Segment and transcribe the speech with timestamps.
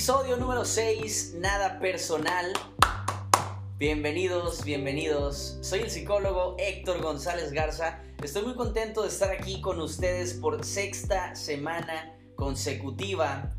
[0.00, 2.54] Episodio número 6, nada personal.
[3.76, 5.58] Bienvenidos, bienvenidos.
[5.60, 7.98] Soy el psicólogo Héctor González Garza.
[8.22, 13.54] Estoy muy contento de estar aquí con ustedes por sexta semana consecutiva.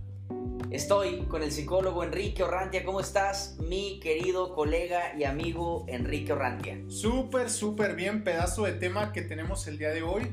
[0.72, 2.84] Estoy con el psicólogo Enrique Orrantia.
[2.84, 6.82] ¿Cómo estás, mi querido colega y amigo Enrique Orrantia?
[6.88, 10.32] Súper, súper bien, pedazo de tema que tenemos el día de hoy.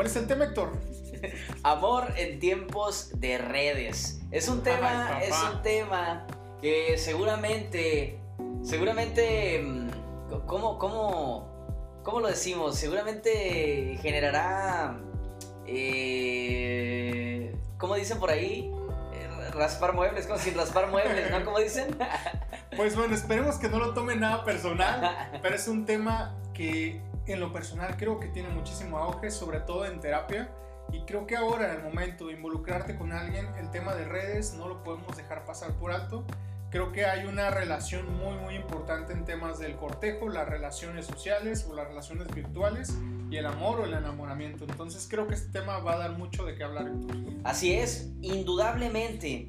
[0.00, 0.70] ¿Cuál es el tema, Héctor?
[1.62, 4.18] Amor en tiempos de redes.
[4.30, 6.26] Es un tema, Ay, es un tema
[6.58, 8.18] que seguramente,
[8.62, 9.90] seguramente, mm,
[10.46, 12.76] ¿cómo, cómo, cómo lo decimos?
[12.76, 14.98] Seguramente generará,
[15.66, 18.72] eh, ¿cómo dicen por ahí?
[19.12, 21.44] Eh, Raspar muebles, como sin raspar muebles, ¿no?
[21.44, 21.94] ¿Cómo dicen?
[22.74, 27.02] Pues bueno, esperemos que no lo tomen nada personal, pero es un tema que
[27.32, 30.50] en lo personal creo que tiene muchísimo auge, sobre todo en terapia.
[30.92, 34.54] Y creo que ahora, en el momento de involucrarte con alguien, el tema de redes
[34.54, 36.24] no lo podemos dejar pasar por alto.
[36.70, 41.66] Creo que hay una relación muy, muy importante en temas del cortejo, las relaciones sociales
[41.68, 42.96] o las relaciones virtuales
[43.30, 44.64] y el amor o el enamoramiento.
[44.64, 46.90] Entonces creo que este tema va a dar mucho de qué hablar.
[47.44, 49.46] Así es, indudablemente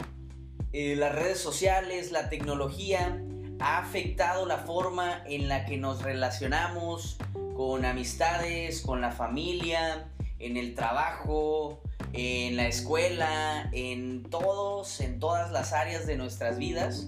[0.73, 3.19] eh, las redes sociales, la tecnología
[3.59, 7.17] ha afectado la forma en la que nos relacionamos
[7.55, 11.81] con amistades, con la familia, en el trabajo,
[12.13, 17.07] en la escuela, en todos, en todas las áreas de nuestras vidas.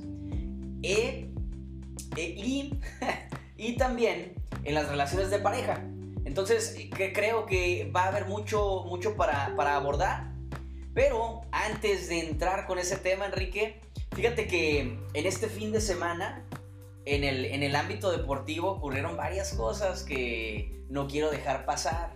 [0.83, 1.29] Eh,
[2.15, 2.79] eh, y,
[3.57, 4.33] y también
[4.63, 5.83] en las relaciones de pareja.
[6.25, 10.31] Entonces, creo que va a haber mucho, mucho para, para abordar.
[10.93, 13.81] Pero antes de entrar con ese tema, Enrique,
[14.15, 14.79] fíjate que
[15.13, 16.43] en este fin de semana,
[17.05, 22.13] en el, en el ámbito deportivo, ocurrieron varias cosas que no quiero dejar pasar.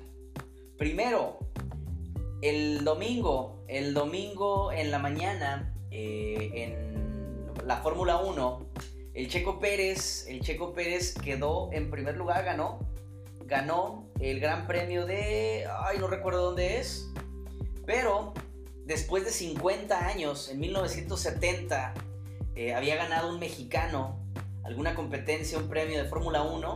[0.77, 1.39] Primero,
[2.41, 8.67] el domingo, el domingo en la mañana, eh, en la Fórmula 1,
[9.13, 12.79] el Checo Pérez, el Checo Pérez quedó en primer lugar, ganó,
[13.45, 17.11] ganó el Gran Premio de, ay, no recuerdo dónde es,
[17.85, 18.33] pero
[18.85, 21.93] después de 50 años, en 1970,
[22.55, 24.19] eh, había ganado un mexicano
[24.67, 26.75] alguna competencia, un premio de Fórmula 1,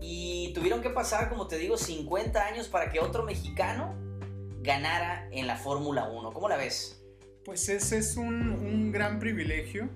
[0.00, 3.94] y tuvieron que pasar, como te digo, 50 años para que otro mexicano
[4.60, 6.32] ganara en la Fórmula 1.
[6.32, 7.02] ¿Cómo la ves?
[7.44, 9.88] Pues ese es un, un gran privilegio.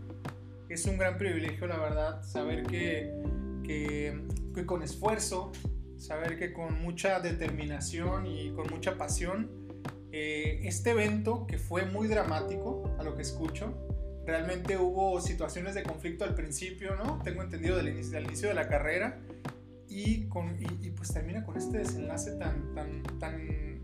[0.68, 3.12] Es un gran privilegio, la verdad, saber que,
[3.62, 4.24] que,
[4.54, 5.52] que con esfuerzo,
[5.96, 9.68] saber que con mucha determinación y con mucha pasión,
[10.10, 13.74] eh, este evento que fue muy dramático, a lo que escucho,
[14.26, 17.20] realmente hubo situaciones de conflicto al principio, ¿no?
[17.22, 19.20] Tengo entendido del inicio, del inicio de la carrera
[19.88, 23.80] y, con, y, y pues termina con este desenlace tan, tan, tan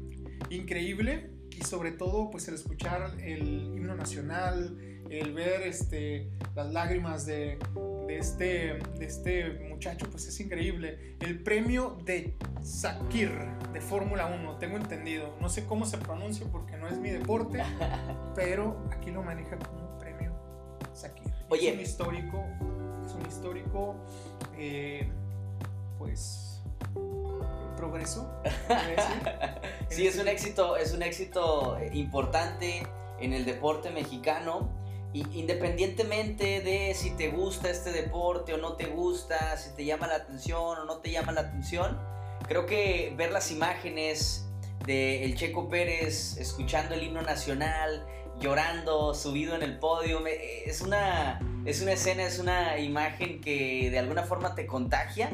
[0.50, 4.76] increíble y sobre todo pues el escuchar el himno nacional,
[5.10, 7.59] el ver este, las lágrimas de,
[8.06, 11.16] de, este, de este muchacho pues es increíble.
[11.20, 13.30] El premio de Sakir
[13.72, 17.62] de Fórmula 1, tengo entendido, no sé cómo se pronuncia porque no es mi deporte,
[18.34, 19.91] pero aquí lo maneja como
[20.92, 21.32] Sakir.
[21.48, 21.69] Oye.
[21.69, 22.44] Es un histórico,
[23.06, 23.97] es un histórico,
[24.56, 25.08] eh,
[25.98, 26.62] pues,
[27.76, 28.30] progreso.
[29.88, 32.86] Sí, es un éxito, es un éxito importante
[33.20, 34.70] en el deporte mexicano.
[35.12, 40.06] Y independientemente de si te gusta este deporte o no te gusta, si te llama
[40.06, 41.98] la atención o no te llama la atención,
[42.48, 44.47] creo que ver las imágenes
[44.86, 48.06] de el Checo Pérez escuchando el himno nacional,
[48.42, 53.98] llorando, subido en el podio, es una, es una escena, es una imagen que de
[53.98, 55.30] alguna forma te contagia.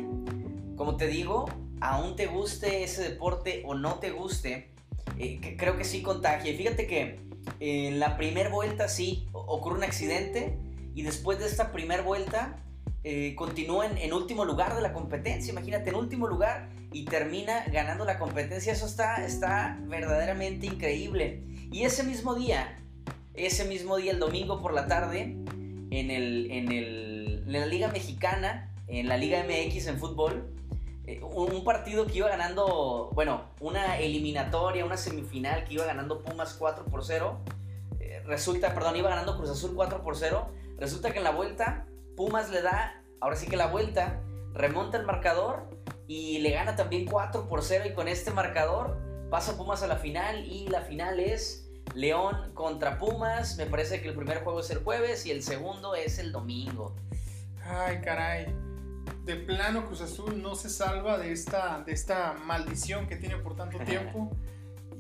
[0.77, 1.47] Como te digo,
[1.81, 4.71] aún te guste ese deporte o no te guste,
[5.19, 6.53] eh, que- creo que sí contagia.
[6.53, 7.19] Y fíjate que
[7.61, 10.57] en la primera vuelta sí ocurre un accidente
[10.95, 12.57] y después de esta primera vuelta
[13.05, 15.51] eh, continúa en, en último lugar de la competencia.
[15.53, 18.73] Imagínate, en último lugar y termina ganando la competencia.
[18.73, 21.43] Eso está, está verdaderamente increíble.
[21.73, 22.77] Y ese mismo día,
[23.39, 25.37] ese mismo día, el domingo por la tarde,
[25.91, 30.55] en, el, en, el, en la Liga Mexicana, en la Liga MX en fútbol,
[31.07, 36.55] eh, un, partido que iba ganando, bueno, una eliminatoria, una semifinal que iba ganando Pumas
[36.55, 37.41] 4 por 0.
[38.01, 40.51] eh, resulta, perdón, iba ganando Cruz Azul 4 por 0.
[40.77, 44.21] Resulta que en la vuelta, Pumas le da, ahora sí que la vuelta,
[44.53, 45.71] remonta el marcador
[46.07, 47.85] y le gana también 4 por 0.
[47.89, 48.99] Y con este marcador
[49.31, 53.57] pasa Pumas a la final y la final es León contra Pumas.
[53.57, 56.95] Me parece que el primer juego es el jueves y el segundo es el domingo.
[57.65, 58.47] Ay, caray.
[59.25, 63.57] De plano Cruz Azul no se salva de esta, de esta maldición que tiene por
[63.57, 64.31] tanto tiempo.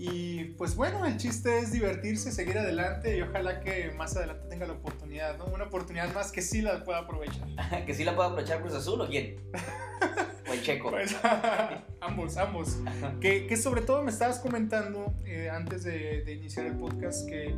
[0.00, 4.64] Y pues bueno, el chiste es divertirse, seguir adelante y ojalá que más adelante tenga
[4.64, 5.46] la oportunidad, ¿no?
[5.46, 7.48] Una oportunidad más que sí la pueda aprovechar.
[7.86, 9.36] ¿Que sí la pueda aprovechar Cruz Azul o quién?
[10.48, 10.90] o el Checo.
[10.90, 11.16] Pues,
[12.00, 12.78] ambos, ambos.
[13.20, 17.54] Que, que, sobre todo me estabas comentando eh, antes de, iniciar el podcast que,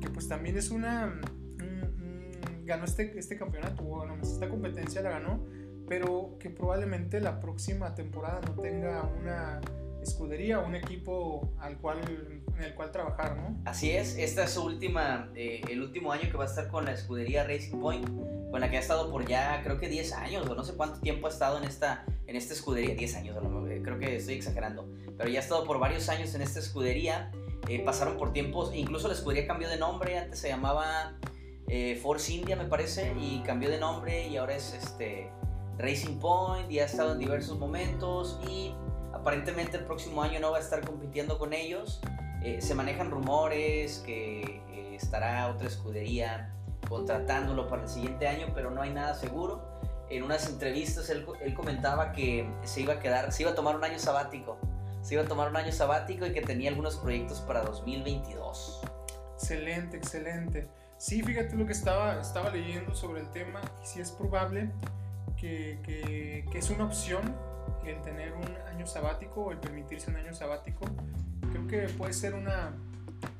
[0.00, 1.20] que pues también es una...
[2.64, 5.44] ganó este, este campeonato, bueno, esta competencia la ganó,
[5.88, 9.60] pero que probablemente la próxima temporada no tenga una
[10.04, 11.98] escudería un equipo al cual,
[12.56, 13.56] en el cual trabajar, ¿no?
[13.64, 16.84] Así es, esta es su última, eh, el último año que va a estar con
[16.84, 18.06] la escudería Racing Point,
[18.50, 21.00] con la que ha estado por ya creo que 10 años o no sé cuánto
[21.00, 23.36] tiempo ha estado en esta, en esta escudería, 10 años,
[23.68, 27.32] eh, creo que estoy exagerando, pero ya ha estado por varios años en esta escudería,
[27.68, 31.18] eh, pasaron por tiempos, incluso la escudería cambió de nombre, antes se llamaba
[32.02, 35.30] Force India me parece, y cambió de nombre y ahora es este...
[35.78, 38.72] Racing Point y ha estado en diversos momentos y
[39.14, 42.00] aparentemente el próximo año no va a estar compitiendo con ellos.
[42.42, 46.52] Eh, se manejan rumores que eh, estará otra escudería
[46.88, 49.62] contratándolo para el siguiente año, pero no hay nada seguro.
[50.10, 53.76] En unas entrevistas él, él, comentaba que se iba a quedar, se iba a tomar
[53.76, 54.58] un año sabático,
[55.00, 58.82] se iba a tomar un año sabático y que tenía algunos proyectos para 2022.
[59.34, 60.68] Excelente, excelente.
[60.98, 64.70] Sí, fíjate lo que estaba, estaba leyendo sobre el tema y si es probable
[65.36, 65.78] que,
[66.50, 67.34] que es una opción
[67.86, 70.86] el tener un año sabático o el permitirse un año sabático,
[71.50, 72.72] creo que puede ser una,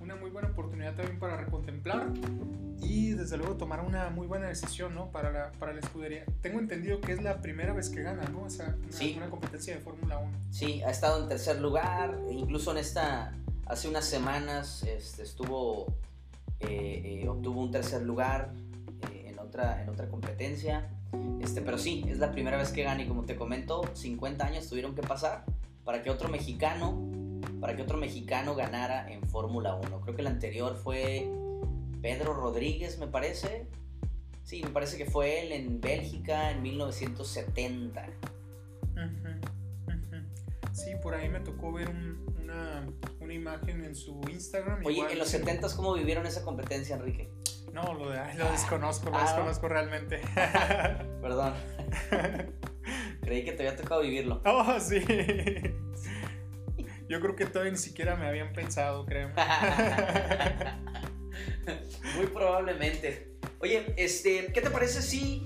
[0.01, 2.09] una muy buena oportunidad también para recontemplar
[2.81, 5.11] y desde luego tomar una muy buena decisión ¿no?
[5.11, 6.25] para, la, para la escudería.
[6.43, 8.47] Tengo entendido que es la primera vez que gana, ¿no?
[8.47, 10.33] Esa, una, una competencia de Fórmula 1.
[10.51, 13.35] Sí, ha estado en tercer lugar, incluso en esta,
[13.67, 15.87] hace unas semanas este, estuvo,
[16.61, 18.53] eh, eh, obtuvo un tercer lugar
[19.13, 20.91] eh, en, otra, en otra competencia.
[21.41, 24.69] Este, pero sí, es la primera vez que gana y como te comento, 50 años
[24.69, 25.45] tuvieron que pasar
[25.85, 30.01] para que otro mexicano, para que otro mexicano ganara en Fórmula 1.
[30.01, 31.29] Creo que el anterior fue
[32.01, 33.67] Pedro Rodríguez, me parece.
[34.43, 38.07] Sí, me parece que fue él en Bélgica en 1970.
[40.73, 42.87] Sí, por ahí me tocó ver una,
[43.21, 44.85] una, imagen en su Instagram.
[44.85, 47.31] Oye, en los 70 ¿cómo vivieron esa competencia, Enrique?
[47.75, 50.21] No, lo, lo desconozco, lo ah, desconozco realmente.
[51.21, 51.55] Perdón.
[53.21, 54.41] Creí que te había tocado vivirlo.
[54.45, 55.01] Oh, sí.
[57.09, 59.35] Yo creo que todavía ni siquiera me habían pensado, créeme.
[62.15, 63.33] Muy probablemente.
[63.59, 65.45] Oye, este, ¿qué te parece si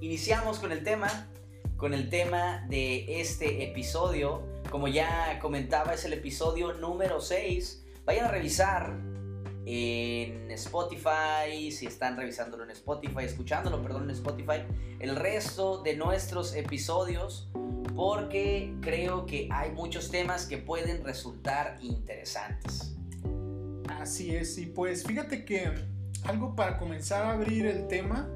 [0.00, 1.28] iniciamos con el tema?
[1.76, 4.48] Con el tema de este episodio.
[4.70, 7.84] Como ya comentaba, es el episodio número 6.
[8.06, 9.15] Vayan a revisar
[9.68, 14.62] en Spotify, si están revisándolo en Spotify, escuchándolo, perdón, en Spotify,
[15.00, 17.50] el resto de nuestros episodios,
[17.96, 22.94] porque creo que hay muchos temas que pueden resultar interesantes.
[23.88, 25.72] Así es, y pues fíjate que
[26.24, 28.28] algo para comenzar a abrir el tema,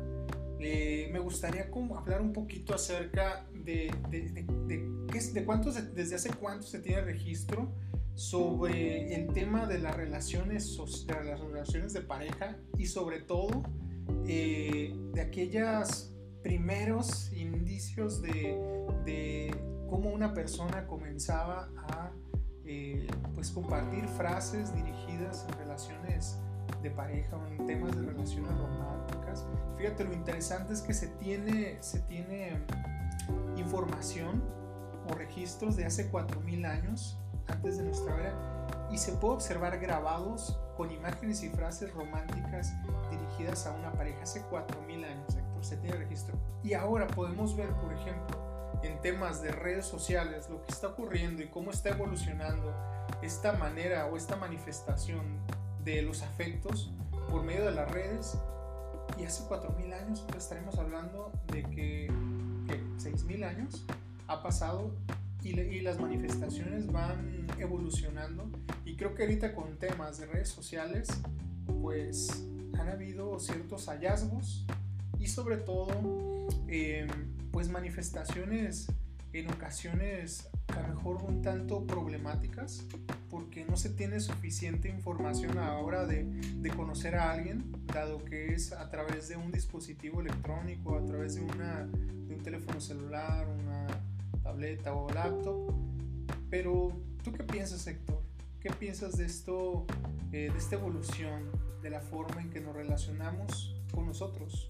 [0.58, 6.30] eh, me gustaría como hablar un poquito acerca de, de, de, de cuántos, desde hace
[6.30, 7.72] cuánto se tiene registro
[8.20, 10.76] sobre el tema de las relaciones,
[11.06, 13.62] de las relaciones de pareja y sobre todo
[14.26, 16.12] eh, de aquellos
[16.42, 19.56] primeros indicios de,
[19.88, 22.12] cómo una persona comenzaba a
[22.66, 26.38] eh, pues compartir frases dirigidas en relaciones
[26.82, 29.46] de pareja o en temas de relaciones románticas.
[29.78, 32.58] Fíjate, lo interesante es que se tiene, se tiene
[33.56, 34.44] información
[35.08, 37.19] o registros de hace 4.000 años
[37.50, 38.34] antes de nuestra era
[38.90, 42.72] y se puede observar grabados con imágenes y frases románticas
[43.10, 46.36] dirigidas a una pareja hace 4.000 años, Héctor, se tiene registro.
[46.62, 48.36] Y ahora podemos ver, por ejemplo,
[48.82, 52.72] en temas de redes sociales, lo que está ocurriendo y cómo está evolucionando
[53.22, 55.38] esta manera o esta manifestación
[55.84, 56.92] de los afectos
[57.30, 58.38] por medio de las redes.
[59.18, 62.06] Y hace 4.000 años estaremos hablando de que,
[62.66, 63.84] que 6.000 años
[64.28, 64.92] ha pasado
[65.42, 68.50] y, las manifestaciones van evolucionando.
[68.84, 71.08] Y creo que ahorita con temas de redes sociales
[71.80, 72.44] pues
[72.78, 74.66] han habido ciertos hallazgos
[75.18, 77.08] y sobre todo em,
[77.50, 78.86] pues manifestaciones
[79.32, 82.84] en ocasiones a lo mejor un tanto problemáticas
[83.28, 88.24] porque no se tiene suficiente información a la hora de, de, conocer a alguien, dado
[88.24, 92.80] que es a través de un dispositivo electrónico, a través de, una, de un teléfono
[92.80, 93.86] celular, una
[94.50, 95.72] tableta o laptop.
[96.50, 96.92] Pero,
[97.22, 98.20] ¿tú qué piensas, Héctor?
[98.60, 99.86] ¿Qué piensas de esto,
[100.32, 101.50] eh, de esta evolución,
[101.82, 104.66] de la forma en que nos relacionamos con nosotros?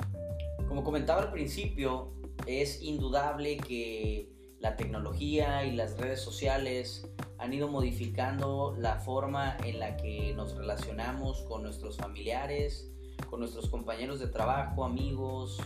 [0.68, 2.12] Como comentaba al principio,
[2.46, 7.08] es indudable que la tecnología y las redes sociales
[7.38, 12.92] han ido modificando la forma en la que nos relacionamos con nuestros familiares,
[13.30, 15.58] con nuestros compañeros de trabajo, amigos,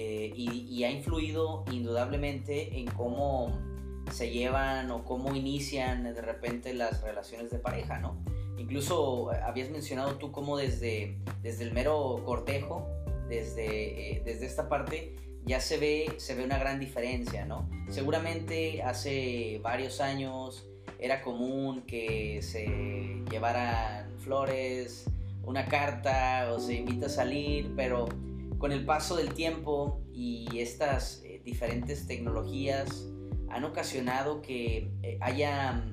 [0.00, 3.50] eh, y, ha influido indudablemente en cómo
[4.12, 8.16] se llevan o cómo inician de repente las relaciones de pareja, ¿no?
[8.56, 12.86] Incluso eh, habías mencionado tú cómo desde, desde el mero cortejo,
[13.28, 17.68] desde, eh, desde esta parte, ya se ve, se ve una gran diferencia, ¿no?
[17.88, 20.64] Seguramente hace varios años
[21.00, 25.06] era común que se llevaran flores,
[25.42, 28.08] una carta o se invita a salir, pero
[28.58, 33.08] con el paso del tiempo y estas eh, diferentes tecnologías
[33.50, 35.84] han ocasionado que eh, haya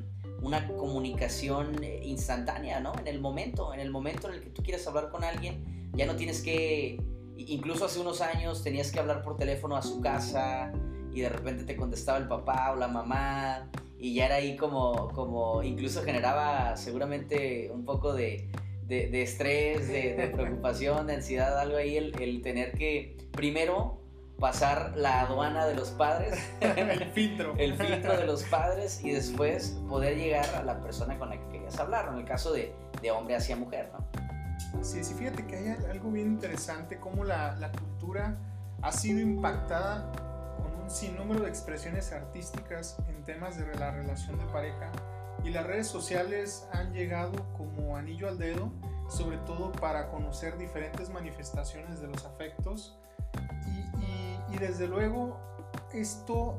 [0.41, 2.93] una comunicación eh, instantánea, ¿no?
[2.99, 6.05] En el momento, en el momento en el que tú quieres hablar con alguien, ya
[6.05, 6.99] no tienes que,
[7.37, 10.73] incluso hace unos años tenías que hablar por teléfono a su casa
[11.13, 15.07] y de repente te contestaba el papá o la mamá y ya era ahí como,
[15.09, 18.49] como incluso generaba seguramente un poco de,
[18.87, 24.01] de, estrés, de, preocupación, de ansiedad, algo ahí, el, tener que primero
[24.39, 29.79] pasar la aduana de los padres, el filtro, el filtro de los padres y después
[29.87, 33.11] poder llegar a la persona con la que querías hablar, en el caso de, de
[33.11, 34.05] hombre hacia mujer, ¿no?
[34.83, 38.37] Sí, sí, fíjate que hay algo bien interesante, cómo la, la cultura
[38.81, 40.11] ha sido impactada
[40.61, 44.91] con un sinnúmero de expresiones artísticas en temas de la relación de pareja
[45.43, 48.71] y las redes sociales han llegado como anillo al dedo,
[49.09, 52.97] sobre todo para conocer diferentes manifestaciones de los afectos
[54.51, 55.37] y, desde luego
[55.93, 56.57] esto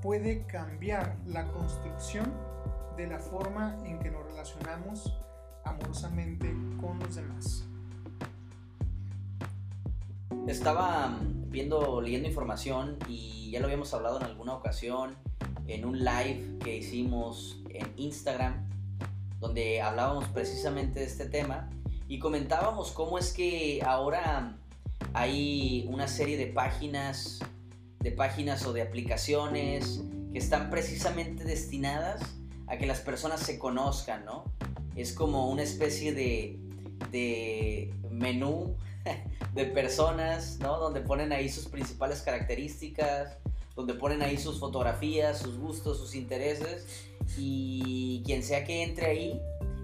[0.00, 2.32] puede cambiar la construcción
[2.96, 5.18] de la forma en que nos relacionamos
[5.64, 7.64] amorosamente con los demás.
[10.46, 15.16] Estaba viendo, leyendo información y ya lo habíamos hablado en alguna ocasión
[15.66, 18.68] en un live que hicimos en Instagram,
[19.40, 21.68] donde hablábamos precisamente de este tema
[22.08, 24.58] y comentábamos cómo es que ahora
[25.14, 27.40] hay una serie de páginas,
[28.00, 30.02] de páginas o de aplicaciones
[30.32, 32.20] que están precisamente destinadas
[32.66, 34.44] a que las personas se conozcan, ¿no?
[34.94, 36.58] Es como una especie de,
[37.10, 38.76] de menú
[39.54, 40.78] de personas, ¿no?
[40.78, 43.38] Donde ponen ahí sus principales características,
[43.74, 46.86] donde ponen ahí sus fotografías, sus gustos, sus intereses
[47.38, 49.40] y quien sea que entre ahí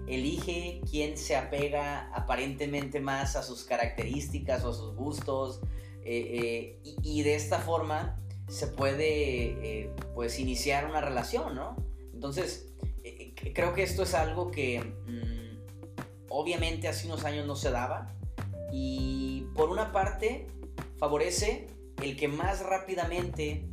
[0.07, 5.61] elige quién se apega aparentemente más a sus características o a sus gustos
[6.03, 11.75] eh, eh, y, de esta forma se puede eh, pues iniciar una relación, ¿no?
[12.13, 12.73] Entonces
[13.53, 18.15] creo que esto es algo que mm, obviamente hace unos años no se daba
[18.71, 20.47] y por una parte
[20.97, 21.67] favorece
[22.01, 23.69] el que más rápidamente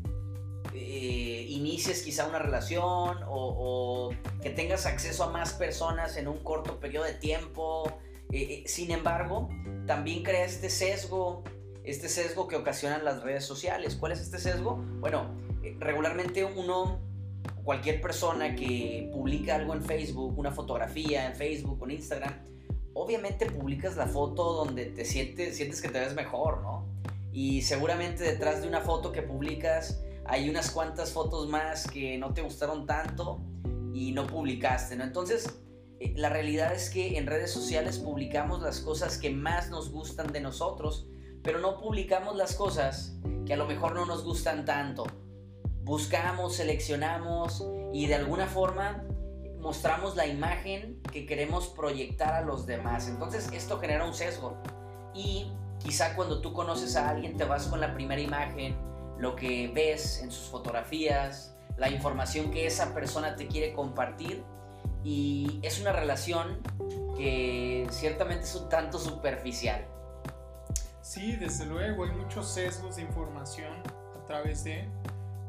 [0.74, 4.10] eh, inicies quizá una relación o,
[4.42, 7.98] que tengas acceso a más personas en un corto periodo de tiempo.
[8.32, 9.48] Eh, eh, sin embargo,
[9.86, 11.44] también crea este sesgo,
[11.84, 13.96] este sesgo que ocasionan las redes sociales.
[13.96, 14.76] ¿Cuál es este sesgo?
[15.00, 15.34] Bueno,
[15.78, 17.00] regularmente uno,
[17.64, 22.34] cualquier persona que publica algo en Facebook, una fotografía en Facebook o en Instagram,
[22.96, 26.86] obviamente publicas la foto donde te sientes, sientes que te ves mejor, ¿no?
[27.32, 32.32] Y seguramente detrás de una foto que publicas hay unas cuantas fotos más que no
[32.32, 33.40] te gustaron tanto
[33.94, 35.04] y no publicaste, ¿no?
[35.04, 35.58] Entonces,
[36.00, 40.32] eh, la realidad es que en redes sociales publicamos las cosas que más nos gustan
[40.32, 41.06] de nosotros,
[41.42, 43.16] pero no publicamos las cosas
[43.46, 45.06] que a lo mejor no nos gustan tanto.
[45.82, 49.04] Buscamos, seleccionamos y de alguna forma
[49.60, 53.08] mostramos la imagen que queremos proyectar a los demás.
[53.08, 54.60] Entonces esto genera un sesgo.
[55.14, 58.76] Y quizá cuando tú conoces a alguien te vas con la primera imagen
[59.18, 64.44] lo que ves en sus fotografías, la información que esa persona te quiere compartir
[65.04, 66.58] y es una relación
[67.16, 69.86] que ciertamente es un tanto superficial.
[71.00, 73.72] Sí, desde luego, hay muchos sesgos de información
[74.20, 74.88] a través de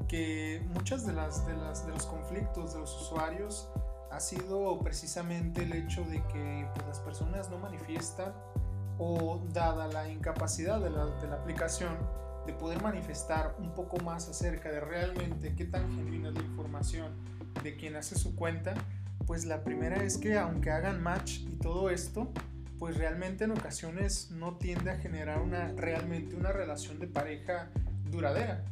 [0.08, 3.70] que muchas de las de, las, de los conflictos de los usuarios
[4.12, 8.34] ha sido precisamente el hecho de que pues, las personas no manifiestan
[9.00, 11.98] o dada la incapacidad de la, de la aplicación
[12.48, 17.12] de poder manifestar un poco más acerca de realmente qué tan genuina es la información
[17.62, 18.74] de quien hace su cuenta,
[19.25, 22.32] pues la primera es que aunque hagan match y todo esto,
[22.80, 27.70] pues realmente en ocasiones no tiende a generar una realmente una relación de pareja
[28.10, 28.63] duradera.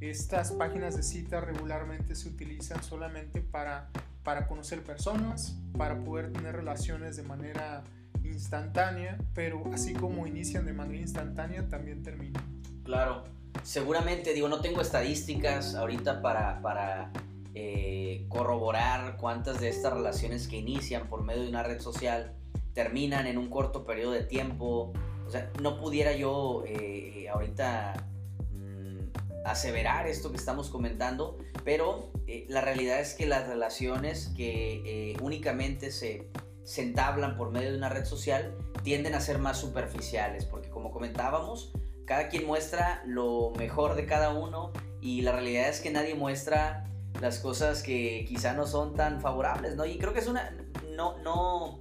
[0.00, 3.88] Estas páginas de cita regularmente se utilizan solamente para,
[4.22, 7.82] para conocer personas, para poder tener relaciones de manera
[8.22, 12.55] instantánea, pero así como inician de manera instantánea, también terminan.
[12.86, 13.24] Claro.
[13.64, 17.12] seguramente, digo, no tengo estadísticas ahorita para, para
[17.54, 22.32] eh, corroborar cuántas de estas relaciones que inician por medio de una red social
[22.74, 24.92] terminan en un corto periodo de tiempo.
[25.26, 28.06] O sea, no pudiera yo eh, ahorita
[28.52, 35.16] mm, aseverar esto que estamos comentando, pero eh, la realidad es que las relaciones que
[35.20, 36.30] únicamente se,
[36.62, 40.92] se entablan por medio de una red social tienden a ser más superficiales, porque como
[40.92, 41.72] comentábamos,
[42.06, 46.84] cada quien muestra lo mejor de cada uno y la realidad es que nadie muestra
[47.20, 49.84] las cosas que quizá no son tan favorables, ¿no?
[49.84, 50.56] Y creo que es una...
[50.94, 51.78] No, no,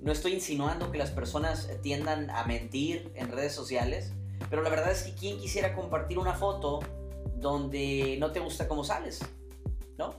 [0.00, 4.12] no estoy insinuando que las personas tiendan a mentir en redes sociales,
[4.50, 6.80] pero la verdad es que quien quisiera compartir una foto
[7.36, 9.20] donde no te gusta cómo sales,
[9.98, 10.14] ¿no?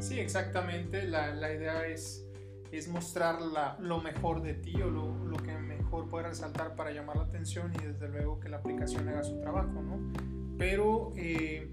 [0.00, 1.04] Sí, exactamente.
[1.04, 2.26] La, la idea es,
[2.72, 5.50] es mostrar la, lo mejor de ti o lo, lo, que
[5.96, 9.40] mejor puede resaltar para llamar la atención y desde luego que la aplicación haga su
[9.40, 10.12] trabajo, ¿no?
[10.58, 11.12] Pero...
[11.16, 11.70] Eh,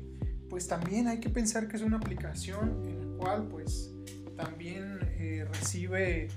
[0.53, 3.91] pues también hay que pensar que es una aplicación en la cual pues
[4.35, 6.27] también eh, recibe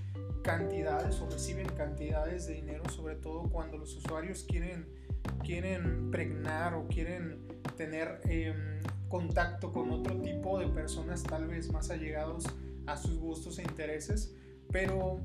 [0.43, 4.87] cantidades o reciben cantidades de dinero, sobre todo cuando los usuarios quieren,
[5.45, 11.91] quieren pregnar o quieren tener em, contacto con otro tipo de personas tal vez más
[11.91, 12.47] allegados
[12.87, 14.35] a sus gustos e intereses.
[14.73, 15.21] Pero,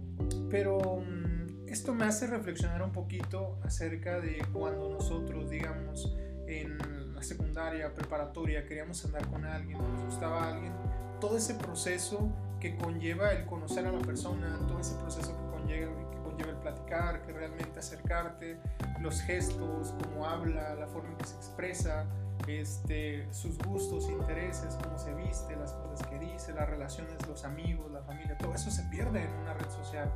[0.50, 1.41] pero mm,
[1.72, 6.14] esto me hace reflexionar un poquito acerca de cuando nosotros, digamos,
[6.46, 6.78] en
[7.24, 10.74] secundaria, preparatoria, queríamos andar con alguien, nos gustaba alguien,
[11.22, 16.12] todo ese proceso que conlleva el conocer a la persona, todo ese proceso que conlleva,
[16.12, 18.58] que conlleva el platicar, que realmente acercarte,
[19.00, 22.06] los gestos, cómo habla, la forma en que se expresa,
[22.48, 27.92] este, sus gustos, intereses, cómo se viste, las cosas que dice, las relaciones, los amigos,
[27.92, 30.12] la familia, todo eso se pierde en una red social.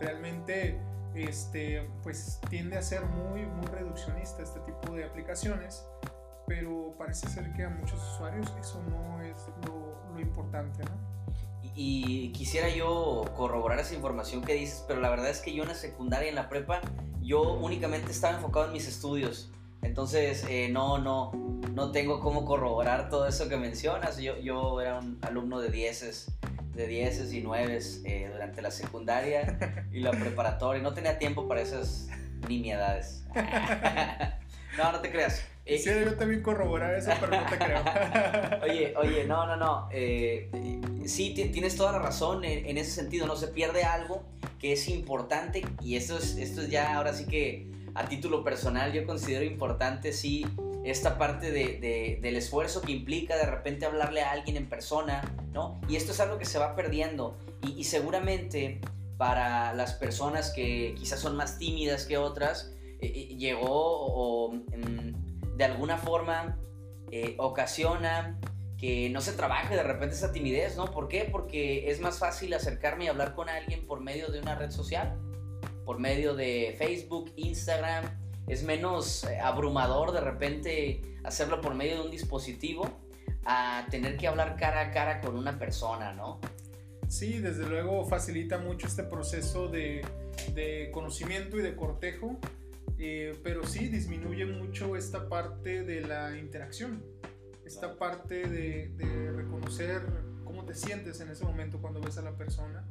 [0.00, 0.80] Realmente
[1.14, 5.84] este, pues tiende a ser muy, muy reduccionista este tipo de aplicaciones
[6.46, 9.36] pero parece ser que a muchos usuarios eso no es
[9.66, 10.84] lo, importante.
[11.74, 15.70] Y, quisiera yo corroborar esa información que dices, pero la verdad es que yo en
[15.70, 16.80] la secundaria, en la prepa,
[17.20, 19.50] yo únicamente estaba enfocado en mis estudios.
[19.82, 21.32] Entonces, eh, no, no,
[21.72, 24.18] no tengo cómo corroborar todo eso que mencionas.
[24.18, 26.30] Yo, yo era un alumno de dieces,
[26.74, 30.82] de dieces y nueves eh, durante la secundaria y la preparatoria.
[30.82, 32.08] No tenía tiempo para esas
[32.48, 33.24] nimiedades.
[34.78, 35.44] no, no te creas.
[35.66, 37.82] Eh, yo también corroborar eso, pero no te creo.
[38.62, 39.88] oye, oye, no, no, no.
[39.92, 40.50] Eh,
[41.06, 43.26] sí, tienes toda la razón en, ese sentido.
[43.26, 44.24] No se pierde algo
[44.60, 48.92] que es importante y esto es, esto es ya ahora sí que a título personal
[48.92, 50.44] yo considero importante, sí,
[50.84, 55.80] esta parte de, del esfuerzo que implica de repente hablarle a alguien en persona, ¿no?
[55.88, 58.80] Y esto es algo que se va perdiendo y, seguramente
[59.16, 64.52] para las personas que quizás son más tímidas que otras, eh, llegó o...
[64.52, 66.58] Mm, de alguna forma
[67.10, 68.38] eh, ocasiona
[68.78, 70.90] que no se trabaje de repente esa timidez, ¿no?
[70.90, 71.28] ¿Por qué?
[71.30, 75.16] Porque es más fácil acercarme y hablar con alguien por medio de una red social,
[75.84, 78.23] por medio de Facebook, Instagram.
[78.46, 83.00] Es menos eh, abrumador de repente hacerlo por medio de un dispositivo
[83.44, 86.40] a tener que hablar cara a cara con una persona, ¿no?
[87.08, 90.04] Sí, desde luego facilita mucho este proceso de,
[90.54, 92.38] de conocimiento y de cortejo
[92.98, 97.02] eh, pero sí disminuye mucho esta parte de la interacción,
[97.66, 100.02] esta parte de, reconocer
[100.44, 102.86] cómo te sientes en ese momento cuando ves a la persona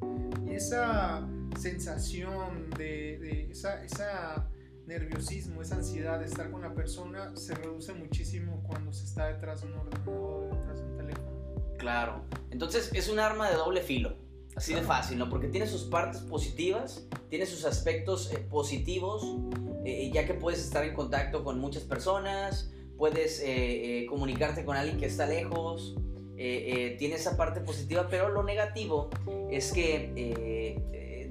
[0.46, 1.26] y esa
[1.58, 4.50] sensación de, esa, esa
[4.86, 9.62] nerviosismo, esa ansiedad de estar con la persona se reduce muchísimo cuando se está detrás
[9.62, 11.32] de un ordenador, detrás de un teléfono.
[11.78, 14.18] Claro, entonces es un arma de doble filo.
[14.56, 15.30] Así de fácil, ¿no?
[15.30, 19.26] Porque tiene sus partes positivas, tiene sus aspectos eh, positivos,
[19.84, 25.00] eh, ya que puedes estar en contacto con muchas personas, puedes eh, comunicarte con alguien
[25.00, 25.96] que está lejos,
[26.36, 29.10] tiene esa parte positiva, pero lo negativo
[29.50, 30.74] es que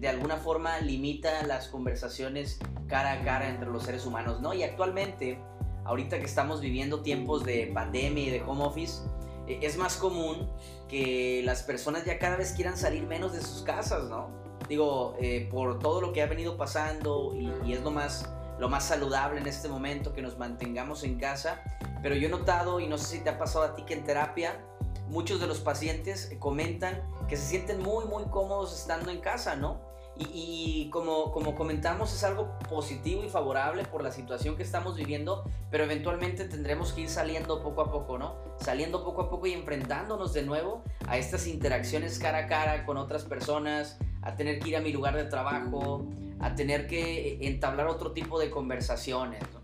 [0.02, 4.52] de alguna forma limita las conversaciones cara a cara entre los seres humanos, ¿no?
[4.52, 5.38] Y actualmente,
[5.84, 9.02] ahorita que estamos viviendo tiempos de pandemia y de home office,
[9.46, 10.50] es más común
[10.88, 14.28] que las personas ya cada vez quieran salir menos de sus casas, ¿no?
[14.68, 18.84] Digo, eh, por todo lo que ha venido pasando y, es lo más, lo más
[18.84, 21.62] saludable en este momento que nos mantengamos en casa,
[22.02, 24.02] pero yo he notado, y no sé si te ha pasado a ti, que en
[24.02, 24.64] terapia
[25.06, 29.91] muchos de los pacientes comentan que se sienten muy, muy cómodos estando en casa, ¿no?
[30.18, 35.42] Y, como, como comentamos, es algo positivo y favorable por la situación que estamos viviendo,
[35.70, 38.36] pero eventualmente tendremos que ir saliendo poco a poco, ¿no?
[38.60, 42.98] Saliendo poco a poco y enfrentándonos de nuevo a estas interacciones cara a cara con
[42.98, 46.06] otras personas, a tener que ir a mi lugar de trabajo,
[46.40, 49.60] a tener que entablar otro tipo de conversaciones, ¿no?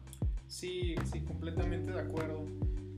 [0.46, 2.46] Sí, sí, completamente de acuerdo.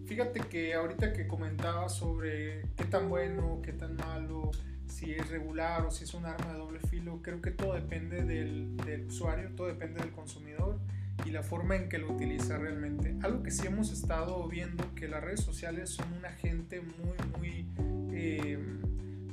[0.07, 4.51] Fíjate que ahorita que comentaba sobre qué tan bueno, qué tan malo,
[4.91, 8.25] si es regular o si es un arma de doble filo, creo que todo depende
[8.25, 10.79] del, del usuario, todo depende del consumidor
[11.25, 13.17] y la forma en que lo utiliza realmente.
[13.23, 17.67] Algo que sí hemos estado viendo que las redes sociales son un agente muy, muy,
[18.13, 18.59] eh,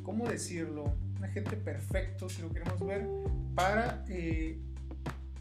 [0.03, 0.93] ¿cómo decirlo?
[1.17, 3.07] Un agente perfecto, si lo queremos ver,
[3.55, 4.59] para eh,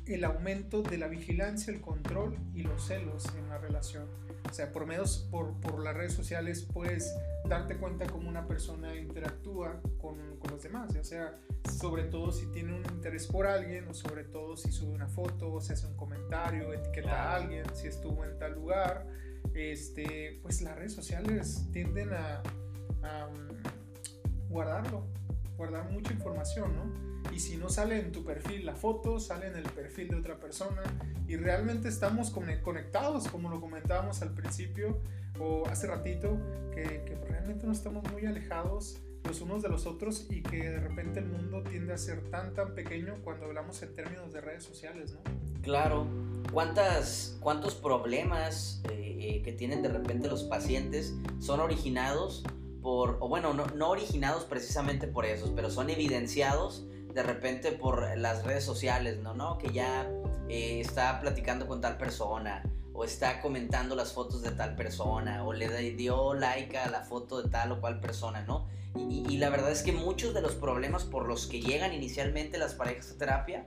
[0.06, 4.06] el aumento de la vigilancia, el control y los celos en la relación.
[4.48, 7.14] O sea, por medios, por, por las redes sociales puedes
[7.48, 11.38] darte cuenta cómo una persona interactúa con, con los demás, o sea,
[11.78, 15.52] sobre todo si tiene un interés por alguien o sobre todo si sube una foto
[15.52, 19.06] o se hace un comentario, etiqueta a alguien, si estuvo en tal lugar,
[19.54, 22.42] este, pues las redes sociales tienden a,
[23.02, 25.06] a mm, guardarlo,
[25.56, 27.05] guardar mucha información, ¿no?
[27.32, 30.38] Y si no sale en tu perfil la foto, sale en el perfil de otra
[30.38, 30.82] persona
[31.28, 34.98] y realmente estamos conectados, como lo comentábamos al principio
[35.38, 36.38] o hace ratito,
[36.72, 40.80] que, que realmente no estamos muy alejados los unos de los otros y que de
[40.80, 44.64] repente el mundo tiende a ser tan tan pequeño cuando hablamos en términos de redes
[44.64, 45.20] sociales, ¿no?
[45.62, 46.06] Claro.
[46.52, 52.44] ¿Cuántas, ¿Cuántos problemas eh, eh, que tienen de repente los pacientes son originados
[52.82, 56.86] por, o bueno, no, no originados precisamente por esos, pero son evidenciados
[57.16, 59.32] de repente por las redes sociales, ¿no?
[59.32, 59.56] ¿No?
[59.56, 60.06] Que ya
[60.50, 65.54] eh, está platicando con tal persona o está comentando las fotos de tal persona o
[65.54, 68.66] le dio like a la foto de tal o cual persona, ¿no?
[69.08, 72.74] Y, la verdad es que muchos de los problemas por los que llegan inicialmente las
[72.74, 73.66] parejas a terapia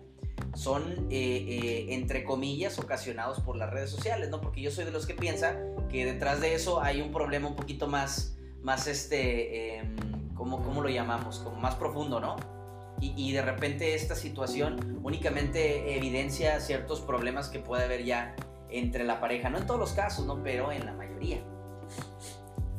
[0.56, 4.42] son, eh, eh, entre comillas, ocasionados por las redes sociales, ¿no?
[4.42, 5.60] Porque yo soy de los que piensa
[5.90, 9.96] que detrás de eso hay un problema un poquito más, más este, em,
[10.36, 11.40] ¿cómo, ¿cómo, lo llamamos?
[11.40, 12.59] Como más profundo, ¿no?
[13.02, 18.36] Y, de repente esta situación únicamente evidencia ciertos problemas que puede haber ya
[18.70, 19.50] entre la pareja.
[19.50, 20.44] No en todos los casos, ¿no?
[20.44, 21.42] Pero en la mayoría.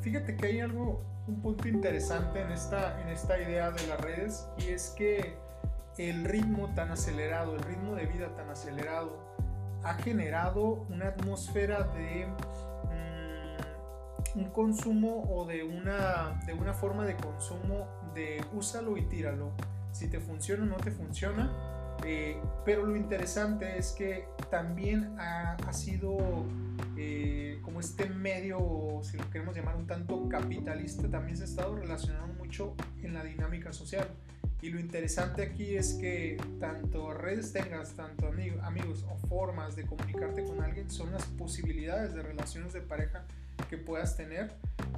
[0.00, 4.48] Fíjate que hay algo, un punto interesante en esta, en esta idea de las redes
[4.58, 5.36] y es que
[5.98, 9.18] el ritmo tan acelerado, el ritmo de vida tan acelerado,
[9.82, 17.16] ha generado una atmósfera de mm, un consumo o de una, de una forma de
[17.16, 19.52] consumo de úsalo y tíralo
[19.92, 21.50] si te funciona o no te funciona.
[22.04, 26.46] Eh, pero lo interesante es que también ha, ha sido
[26.96, 31.76] eh, como este medio, si lo queremos llamar un tanto capitalista, también se ha estado
[31.76, 34.08] relacionando mucho en la dinámica social.
[34.62, 39.86] Y lo interesante aquí es que tanto redes tengas, tanto amigos, amigos o formas de
[39.86, 43.24] comunicarte con alguien son las posibilidades de relaciones de pareja
[43.68, 44.52] que puedas tener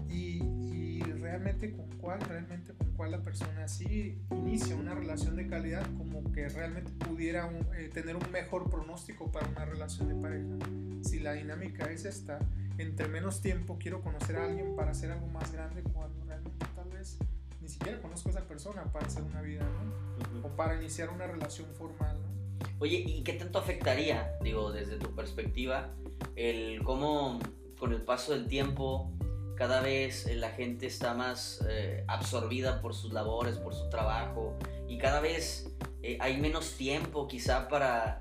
[0.09, 5.47] y, y realmente con cuál, realmente con cuál la persona sí inicia una relación de
[5.47, 10.55] calidad como que realmente pudiera eh, tener un mejor pronóstico para una relación de pareja.
[11.03, 12.39] Si la dinámica es esta,
[12.79, 16.89] entre menos tiempo quiero conocer a alguien para hacer algo más grande cuando realmente tal
[16.91, 17.19] vez
[17.61, 20.47] ni siquiera conozco a esa persona para hacer una vida, ¿no?
[20.47, 22.33] O para iniciar una relación formal, ¿no?
[22.81, 25.91] Oye, ¿y qué tanto afectaría, digo, desde tu perspectiva,
[26.35, 27.39] el cómo
[27.83, 29.11] con el paso del tiempo
[29.57, 34.57] cada vez eh, la gente está más eh, absorbida por sus labores, por su trabajo
[34.87, 35.69] y cada vez
[36.01, 38.21] eh, hay menos tiempo quizá para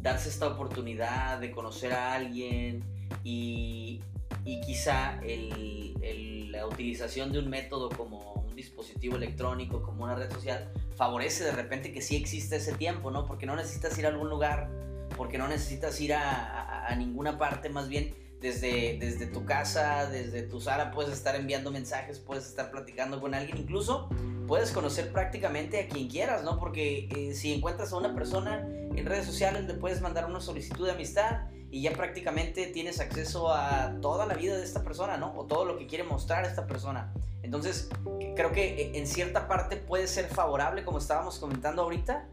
[0.00, 2.82] darse esta oportunidad de conocer a alguien
[3.22, 4.00] y,
[4.46, 10.32] y quizá el, la utilización de un método como un dispositivo electrónico, como una red
[10.32, 13.26] social, favorece de repente que sí existe ese tiempo, ¿no?
[13.26, 14.70] Porque no necesitas ir a algún lugar,
[15.18, 20.42] porque no necesitas ir a, a ninguna parte, más bien desde, desde tu casa, desde
[20.42, 24.08] tu sala, puedes estar enviando mensajes, puedes estar platicando con alguien, incluso
[24.48, 26.58] puedes conocer prácticamente a quien quieras, ¿no?
[26.58, 30.86] Porque eh, si encuentras a una persona en redes sociales, le puedes mandar una solicitud
[30.86, 35.32] de amistad y ya prácticamente tienes acceso a toda la vida de esta persona, ¿no?
[35.36, 37.14] O todo lo que quiere mostrar esta persona.
[37.42, 37.88] Entonces,
[38.34, 42.28] creo que eh, en cierta parte puede ser favorable, como estábamos comentando ahorita,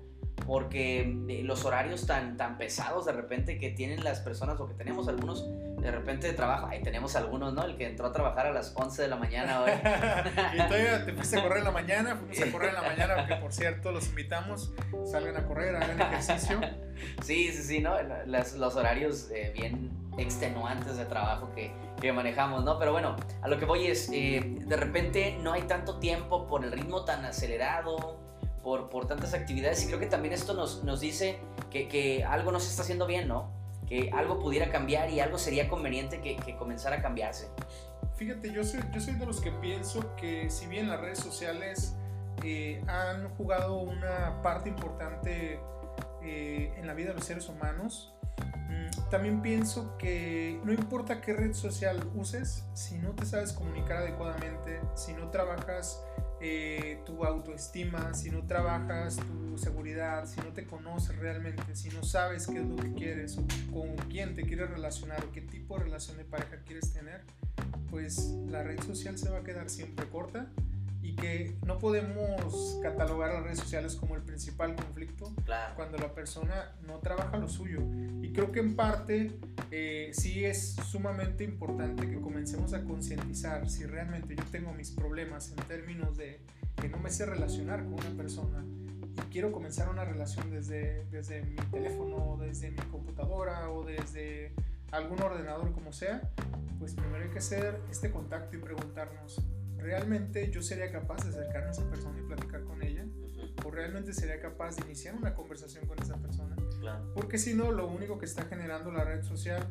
[0.45, 4.73] porque eh, los horarios tan, tan pesados de repente que tienen las personas o que
[4.73, 5.47] tenemos algunos
[5.81, 7.63] de repente de trabajo, ahí tenemos algunos, ¿no?
[7.63, 9.71] El que entró a trabajar a las 11 de la mañana hoy.
[10.53, 13.15] y todavía te fuiste a correr en la mañana, fuimos a correr en la mañana,
[13.15, 14.73] porque por cierto los invitamos,
[15.05, 16.59] salgan a correr, hagan ejercicio.
[17.21, 17.95] Sí, sí, sí, ¿no?
[18.25, 21.71] los horarios eh, bien extenuantes de trabajo que,
[22.01, 22.77] que, manejamos, ¿no?
[22.77, 26.65] Pero bueno, a lo que voy es, eh, de repente no hay tanto tiempo por
[26.65, 28.19] el ritmo tan acelerado,
[28.69, 31.39] por, por tantas actividades y creo que también esto nos, nos dice
[31.71, 33.49] que, que algo no se está haciendo bien, ¿no?
[33.87, 37.49] que algo pudiera cambiar y algo sería conveniente que, que comenzara a cambiarse.
[38.15, 41.95] Fíjate, yo soy, yo soy de los que pienso que si bien las redes sociales
[42.43, 45.59] eh, han jugado una parte importante
[46.21, 48.13] eh, en la vida de los seres humanos,
[48.69, 53.97] Mm, también pienso que no importa qué red social uses, si no te sabes comunicar
[53.97, 56.03] adecuadamente, si no trabajas
[56.41, 62.03] eh, tu autoestima, si no trabajas tu seguridad, si no te conoces realmente, si no
[62.03, 63.37] sabes qué es lo que quieres
[63.71, 67.21] con quién te quieres relacionar o qué tipo de relación de pareja quieres tener,
[67.89, 70.47] pues la red social se va a quedar siempre corta
[71.01, 75.33] y que no podemos catalogar las redes sociales como el principal conflicto
[75.75, 77.81] cuando la persona no trabaja lo suyo.
[78.21, 79.31] Y creo que en parte
[79.71, 85.51] eh, sí es sumamente importante que comencemos a concientizar si realmente yo tengo mis problemas
[85.51, 86.41] en términos de
[86.75, 88.63] que no me sé relacionar con una persona
[89.19, 94.53] y quiero comenzar una relación desde, desde mi teléfono, desde mi computadora o desde
[94.91, 96.21] algún ordenador como sea,
[96.79, 99.41] pues primero hay que hacer este contacto y preguntarnos,
[99.79, 103.05] ¿realmente yo sería capaz de acercarme a esa persona y platicar con ella?
[103.65, 106.55] ¿O realmente sería capaz de iniciar una conversación con esa persona?
[107.13, 109.67] Porque si no, lo único que está generando la red social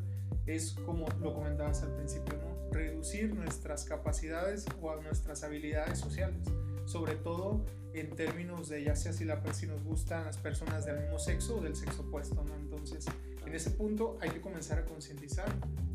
[0.47, 2.71] es, como lo comentabas al principio, ¿no?
[2.71, 6.43] reducir nuestras capacidades o nuestras habilidades sociales,
[6.85, 11.01] sobre todo en términos de ya sea si, la, si nos gustan las personas del
[11.01, 12.45] mismo sexo o del sexo opuesto.
[12.45, 12.55] ¿no?
[12.57, 13.07] Entonces,
[13.47, 15.53] en ese punto hay que comenzar a concientizar,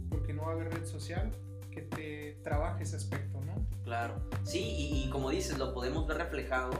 [0.10, 1.32] porque no va a haber red social
[1.74, 3.54] que te trabaje ese aspecto, ¿no?
[3.84, 6.72] Claro, sí, y, como dices, lo podemos ver reflejado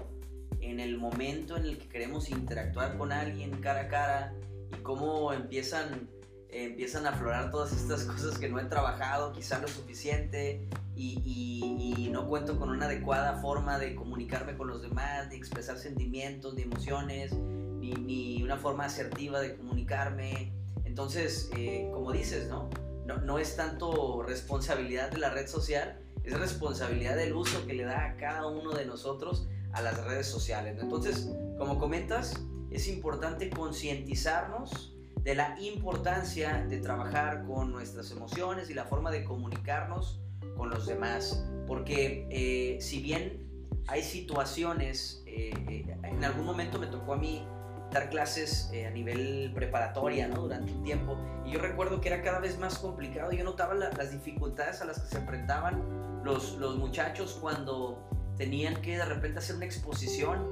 [0.62, 4.34] en el momento en el que queremos interactuar con alguien cara a cara
[4.72, 6.10] y cómo empiezan,
[6.50, 12.28] empiezan a aflorar todas estas cosas que no he trabajado quizá lo suficiente y, no
[12.28, 17.34] cuento con una adecuada forma de comunicarme con los demás, de expresar sentimientos, de emociones,
[17.34, 20.54] ni, ni una forma asertiva de comunicarme.
[20.86, 22.70] Entonces, eh, como dices, ¿no?
[23.06, 23.18] ¿No?
[23.18, 28.06] No es tanto responsabilidad de la red social, es responsabilidad del uso que le da
[28.06, 30.78] a cada uno de nosotros a las redes sociales.
[30.80, 38.74] Entonces, como comentas, es importante concientizarnos de la importancia de trabajar con nuestras emociones y
[38.74, 40.20] la forma de comunicarnos
[40.58, 41.46] con los demás.
[41.68, 43.48] Porque eh, si bien
[43.88, 47.46] hay situaciones, eh, eh, en algún momento me tocó a mí
[47.94, 50.42] dar clases a nivel preparatoria, ¿no?
[50.42, 51.18] Durante un tiempo.
[51.46, 53.32] Y yo recuerdo que era cada vez más complicado.
[53.32, 58.02] Yo notaba las dificultades a las que se enfrentaban los, los muchachos cuando
[58.38, 60.50] tenían que de repente hacer una exposición,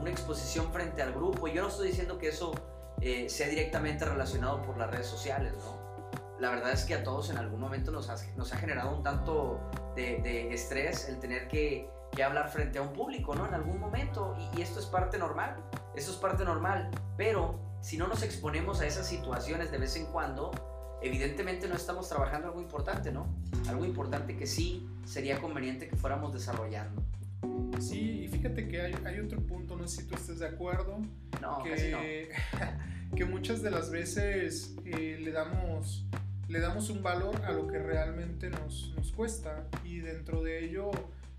[0.00, 1.48] una exposición frente al grupo.
[1.48, 2.52] Yo no estoy diciendo que eso
[3.00, 5.82] eh, sea directamente relacionado por las redes sociales, ¿no?
[6.38, 9.02] La verdad es que a todos en algún momento nos ha, nos ha generado un
[9.02, 9.60] tanto
[9.94, 13.46] de, de estrés el tener que, que, hablar frente a un público, ¿no?
[13.46, 14.36] En algún momento.
[14.38, 15.56] Y, y esto es parte normal,
[15.94, 16.90] esto es parte normal.
[17.16, 20.50] Pero si no nos exponemos a esas situaciones de vez en cuando,
[21.02, 23.26] evidentemente no estamos trabajando algo importante, ¿no?
[23.68, 27.02] Algo importante que sí sería conveniente que fuéramos desarrollando.
[27.78, 30.98] Sí, y fíjate que hay, otro punto, no sé si tú estés de acuerdo,
[31.42, 32.30] no, que,
[33.16, 36.06] que muchas de las veces eh, le, damos,
[36.48, 40.90] le damos un valor a lo que realmente nos, nos cuesta y dentro de ello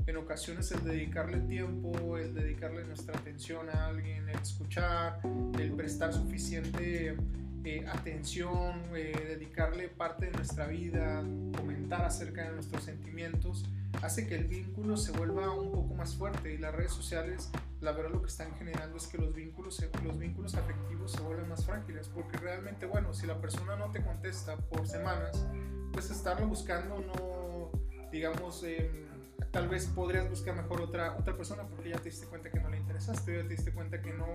[0.08, 5.20] en ocasiones el dedicarle tiempo, el dedicarle nuestra atención a alguien, el escuchar,
[5.60, 7.18] el prestar suficiente
[7.64, 11.24] eh, atención, eh, dedicarle parte de nuestra vida,
[11.58, 13.66] comentar acerca de nuestros sentimientos,
[14.04, 16.54] hace que el vínculo se vuelva un poco más fuerte.
[16.54, 17.50] Y las redes sociales,
[17.82, 21.50] la verdad lo que están generando es que los vínculos, los vínculos afectivos se vuelven
[21.50, 25.44] más frágiles, porque realmente, bueno, si la persona no te contesta por semanas,
[25.92, 27.72] pues estarlo buscando no,
[28.12, 29.05] digamos, eh,
[29.52, 32.70] tal vez podrías buscar mejor otra, otra persona porque ya te diste cuenta que no
[32.70, 34.28] le interesaste, ya te diste cuenta que no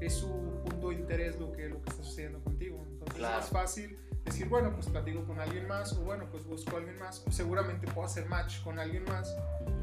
[0.00, 0.28] es su
[0.64, 2.84] punto de interés lo que, lo que está sucediendo contigo.
[2.90, 6.76] Entonces es más fácil decir, bueno, pues platico con alguien más o bueno, pues busco
[6.76, 7.24] a alguien más.
[7.30, 9.34] Seguramente puedo hacer match con alguien más,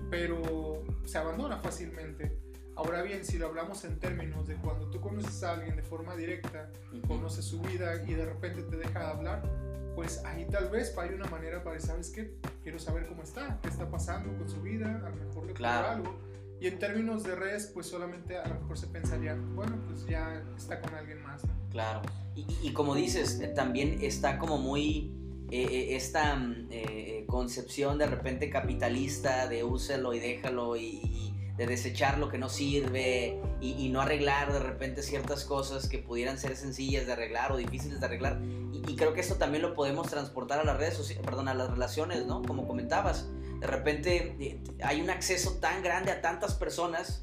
[0.10, 2.38] pero se abandona fácilmente.
[2.76, 6.16] Ahora bien, si lo hablamos en términos de cuando tú conoces a alguien de forma
[6.16, 6.70] directa,
[7.08, 9.44] conoces su vida y de repente te deja de hablar,
[9.96, 12.36] pues ahí tal vez hay una manera para, ¿sabes qué?
[12.62, 15.90] Quiero saber cómo está, qué está pasando con su vida, a lo mejor le claro.
[15.90, 16.20] algo.
[16.60, 20.44] Y en términos de redes, pues solamente a lo mejor se pensaría, bueno, pues ya
[20.58, 21.54] está con alguien más, ¿no?
[21.70, 22.02] Claro.
[22.36, 25.14] Y, y como dices, eh, también está como muy
[25.52, 32.18] eh, eh, esta mm, concepción de repente capitalista de úselo y déjalo y de desechar
[32.18, 37.06] lo que no sirve y, no arreglar de repente ciertas cosas que pudieran ser sencillas
[37.06, 38.42] de arreglar o difíciles de arreglar.
[38.74, 41.70] Y, creo que esto también lo podemos transportar a las redes sociales, perdón, a las
[41.70, 42.42] relaciones, ¿no?
[42.44, 43.28] Como comentabas,
[43.60, 47.22] de repente eh, hay un acceso tan grande a tantas personas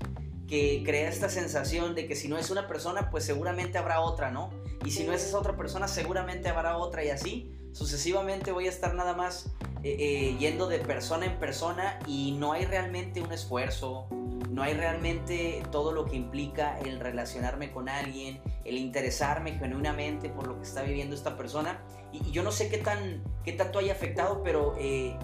[0.49, 4.31] que crea esta sensación de que si no es una persona, pues seguramente habrá otra,
[4.31, 4.51] ¿no?
[4.85, 8.69] Y si no es esa otra persona, seguramente habrá otra y así sucesivamente voy a
[8.69, 9.47] estar nada más
[9.83, 14.07] eh, eh, yendo de persona en persona y no hay realmente un esfuerzo,
[14.53, 20.47] no hay realmente todo lo que implica el relacionarme con alguien, el interesarme genuinamente por
[20.47, 21.83] lo que está viviendo esta persona.
[22.13, 25.17] Y, yo no sé qué, tan, qué tanto haya afectado, pero eh,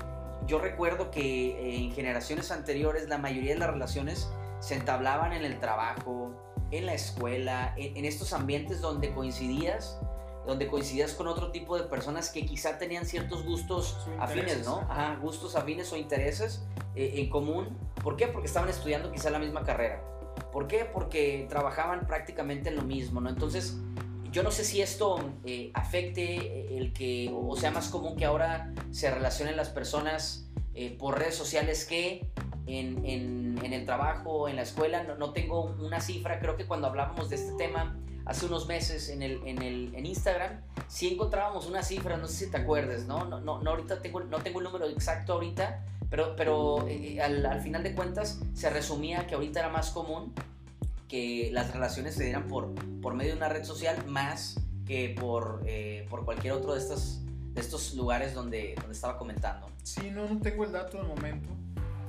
[0.46, 5.60] yo recuerdo que en generaciones anteriores la mayoría de las relaciones se entablaban en el
[5.60, 6.32] trabajo,
[6.70, 10.00] en la escuela, en, estos ambientes donde coincidías,
[10.48, 14.78] donde coincidías con otro tipo de personas que quizá tenían ciertos gustos afines, ¿no?
[14.88, 17.76] Ajá, gustos afines o intereses eh, en común.
[18.02, 18.28] ¿Por qué?
[18.28, 20.02] Porque estaban estudiando quizá la misma carrera.
[20.50, 20.86] ¿Por qué?
[20.90, 23.28] Porque trabajaban prácticamente en lo mismo, ¿no?
[23.28, 23.76] Entonces,
[24.32, 28.72] yo no sé si esto eh, afecte el que, o sea más común que ahora
[28.90, 32.26] se relacionen las personas eh, por redes sociales que
[32.66, 35.02] en, en, en el trabajo, en la escuela.
[35.02, 39.08] No, no, tengo una cifra, creo que cuando hablábamos de este tema hace unos meses
[39.08, 43.06] en, el, en, el, en Instagram, sí encontrábamos una cifra, no sé si te acuerdes,
[43.06, 43.24] ¿no?
[43.24, 47.44] No, no, no ahorita tengo, no tengo el número exacto ahorita, pero, pero eh, al,
[47.46, 50.34] al, final de cuentas se resumía que ahorita era más común
[51.08, 55.62] que las relaciones se dieran por, por medio de una red social más que por,
[55.66, 57.20] eh, por cualquier otro de estos,
[57.54, 59.68] de estos lugares donde, donde estaba comentando.
[59.82, 61.48] Sí, no, no tengo el dato de momento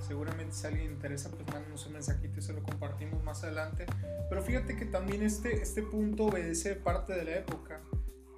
[0.02, 3.86] seguramente si a alguien interesa, pues mándenos un mensajito y se lo compartimos más adelante.
[4.30, 7.82] Pero fíjate que también este, este punto obedece parte de la época.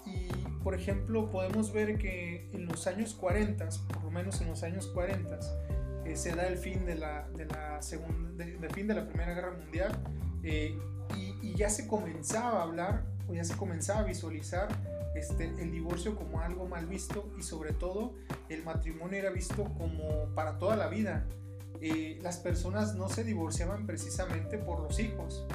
[0.06, 0.30] Y,
[0.63, 4.88] por ejemplo, podemos ver que en los años 40, por lo menos en los años
[4.88, 5.39] 40,
[6.06, 9.34] eh, se da el fin de la, de la segunda, de, fin de la Primera
[9.34, 9.91] Guerra Mundial
[10.43, 10.78] eh,
[11.15, 14.69] y, y, ya se comenzaba a hablar o ya se comenzaba a visualizar
[15.13, 18.13] este, el divorcio como algo mal visto y sobre todo
[18.50, 21.26] el matrimonio era visto como para toda la vida.
[21.81, 25.45] Eh, las personas no se divorciaban precisamente por los hijos.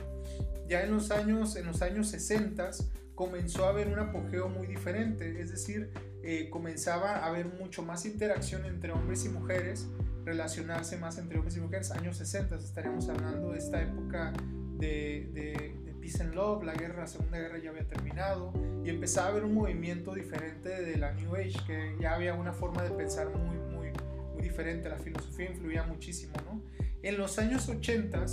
[0.68, 2.70] Ya en los años, en los años 60
[3.14, 5.90] comenzó a haber un apogeo muy diferente, es decir,
[6.22, 9.86] eh, comenzaba a haber mucho más interacción entre hombres y mujeres,
[10.24, 11.92] relacionarse más entre hombres y mujeres.
[11.92, 14.32] Años 60 estaríamos hablando de esta época
[14.78, 18.52] de, de, Peace and Love, la guerra, la Segunda Guerra ya había terminado
[18.84, 22.52] y empezaba a haber un movimiento diferente de la New Age, que ya había una
[22.52, 23.56] forma de pensar muy,
[24.42, 26.62] diferente, la filosofía influía muchísimo, ¿no?
[27.02, 28.24] En los años 80,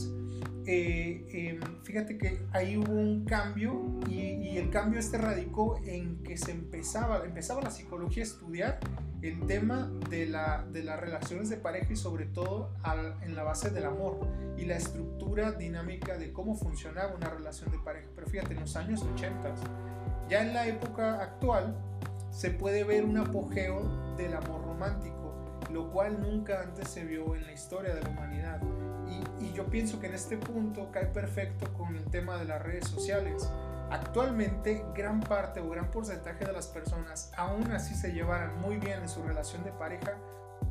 [0.66, 6.38] eh, em, fíjate que ahí hubo un cambio y, el cambio este radicó en que
[6.38, 8.80] se empezaba, empezaba la psicología a estudiar
[9.24, 12.72] el tema de, la, de las relaciones de pareja y sobre todo
[13.24, 17.80] en la base del amor y la estructura dinámica de cómo funcionaba una relación de
[17.80, 18.08] pareja.
[18.16, 19.56] Pero fíjate, en los años 80,
[20.30, 21.76] ya en la época actual,
[22.32, 25.23] se puede ver un apogeo del amor romántico
[25.74, 28.62] lo cual nunca antes se vio en la historia de la humanidad.
[29.40, 32.88] Y, yo pienso que en este punto cae perfecto con el tema de las redes
[32.88, 33.48] sociales.
[33.92, 39.02] Actualmente, gran parte o gran porcentaje de las personas, aún así se llevaran muy bien
[39.02, 40.18] en su relación de pareja,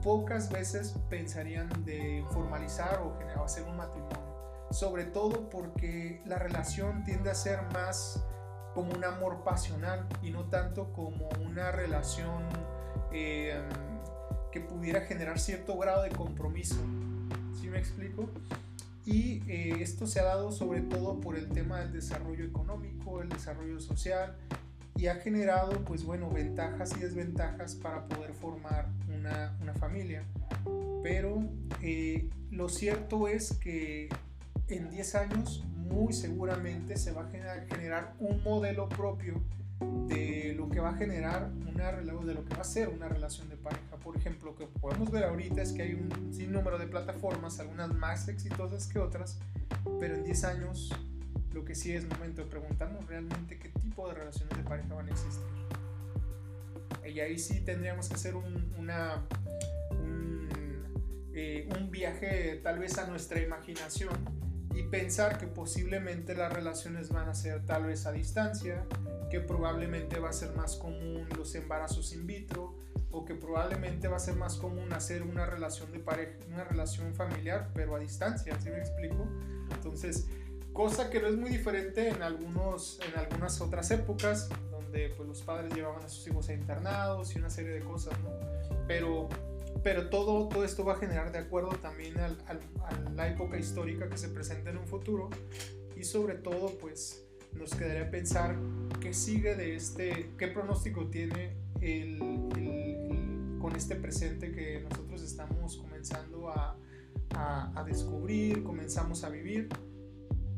[0.03, 4.19] pocas veces pensarían de formalizar o hacer un matrimonio.
[4.73, 8.25] Sobre todo porque la relación tiende a ser más
[8.75, 12.49] como un amor pasional y no tanto como una relación
[13.13, 13.63] eh,
[14.53, 16.77] que pudiera generar cierto grado de compromiso.
[17.61, 18.29] ¿Sí me explico?
[19.05, 23.29] Y eh, esto se ha dado sobre todo por el tema del desarrollo económico, el
[23.31, 24.37] desarrollo social
[24.95, 30.23] y ha generado pues bueno ventajas y desventajas para poder formar una, una familia.
[31.03, 31.43] Pero
[31.83, 34.09] eh, lo cierto es que
[34.69, 39.43] en 10 años muy seguramente se va a generar un modelo propio
[40.09, 43.49] de lo que va a generar una de lo que va a ser una relación
[43.49, 43.97] de pareja.
[44.03, 47.93] Por ejemplo, lo que podemos ver ahorita es que hay un sinnúmero de plataformas, algunas
[47.95, 49.39] más exitosas que otras,
[49.99, 50.93] pero en 10 años
[51.53, 55.09] lo que sí es momento de preguntarnos realmente qué tipo de relaciones de pareja van
[55.09, 55.43] a existir.
[57.05, 59.27] Y ahí sí tendríamos que hacer un, una,
[59.91, 60.49] un,
[61.35, 64.15] eh, un viaje tal vez a nuestra imaginación
[64.75, 68.87] y pensar que posiblemente las relaciones van a ser tal vez a distancia,
[69.31, 72.75] que probablemente va a ser más común los embarazos in vitro
[73.11, 77.15] o que probablemente va a ser más común hacer una relación de pareja, una relación
[77.15, 79.29] familiar, pero a distancia, ¿sí me explico?
[79.71, 80.27] Entonces,
[80.73, 85.43] cosa que no es muy diferente en, algunos, en algunas otras épocas, donde pues, los
[85.43, 88.31] padres llevaban a sus hijos a internados y una serie de cosas, ¿no?
[88.87, 89.29] Pero,
[89.83, 94.09] pero todo, todo esto va a generar de acuerdo también al, a la época histórica
[94.09, 95.31] que se presenta en un futuro
[95.97, 98.57] y sobre todo, pues, nos quedaría pensar
[99.01, 102.19] qué sigue de este, qué pronóstico tiene el,
[103.61, 106.77] con este presente que nosotros estamos comenzando a,
[107.35, 109.69] a, descubrir, comenzamos a vivir.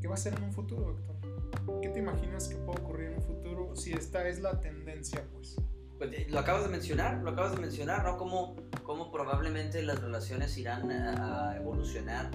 [0.00, 1.80] ¿Qué va a ser en un futuro, doctor?
[1.80, 5.56] ¿Qué te imaginas que puede ocurrir en un futuro si esta es la tendencia, pues?
[5.98, 8.16] Pues lo acabas de mencionar, lo acabas de mencionar, ¿no?
[8.16, 12.30] Como cómo probablemente las relaciones irán a, evolucionar.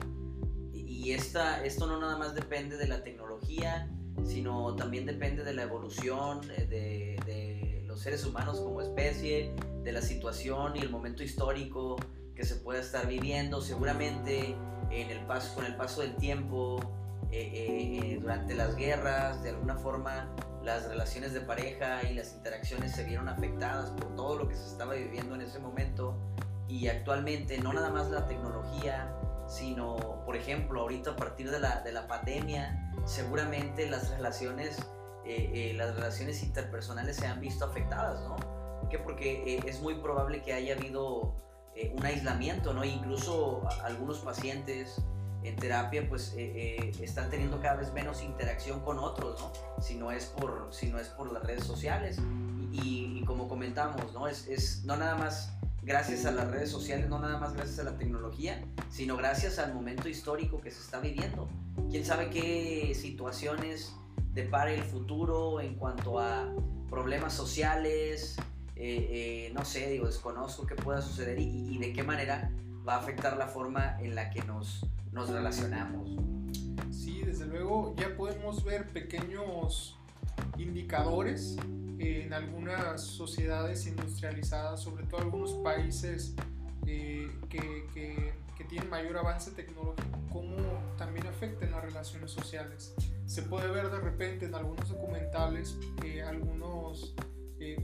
[0.74, 3.90] Y, esta, esto no nada más depende de la tecnología,
[4.26, 10.02] sino también depende de la evolución de, de los seres humanos como especie, de la
[10.02, 11.96] situación y el momento histórico
[12.36, 13.62] que se pueda estar viviendo.
[13.62, 14.56] Seguramente
[14.92, 16.80] en el paso, con el paso del tiempo,
[17.32, 20.34] eh, eh, durante las guerras, de alguna forma
[20.64, 24.66] las relaciones de pareja y las interacciones se vieron afectadas por todo lo que se
[24.66, 26.18] estaba viviendo en ese momento
[26.68, 29.14] y actualmente no nada más la tecnología,
[29.48, 34.78] sino por ejemplo ahorita a partir de la, de la pandemia seguramente las relaciones,
[35.26, 38.36] eh, las relaciones interpersonales se han visto afectadas, ¿no?
[38.80, 39.00] ¿Por qué?
[39.00, 41.36] Porque es muy probable que haya habido
[41.94, 42.84] un aislamiento, ¿no?
[42.84, 45.02] Incluso algunos pacientes
[45.44, 49.82] en terapia pues eh, eh, están teniendo cada vez menos interacción con otros, ¿no?
[49.82, 52.18] Si no es por, si no es por las redes sociales.
[52.72, 54.28] Y, como comentamos, ¿no?
[54.28, 57.84] Es, es, no nada más gracias a las redes sociales, no nada más gracias a
[57.84, 61.48] la tecnología, sino gracias al momento histórico que se está viviendo.
[61.92, 63.94] ¿Quién sabe qué situaciones
[64.34, 66.52] depara el futuro en cuanto a
[66.90, 68.36] problemas sociales?
[68.76, 72.52] Eh, no sé, digo, desconozco qué pueda suceder y de qué manera
[72.88, 76.10] va a afectar la forma en la que nos, nos relacionamos.
[76.92, 79.98] Sí, desde luego ya podemos ver pequeños
[80.58, 81.58] indicadores
[82.00, 86.34] en algunas sociedades industrializadas, sobre todo algunos países
[86.86, 88.34] eh, que, que,
[88.68, 90.56] tienen mayor avance tecnológico, cómo
[90.96, 92.94] también afectan las relaciones sociales.
[93.26, 95.76] Se puede ver de repente en algunos documentales
[96.06, 97.16] eh, algunos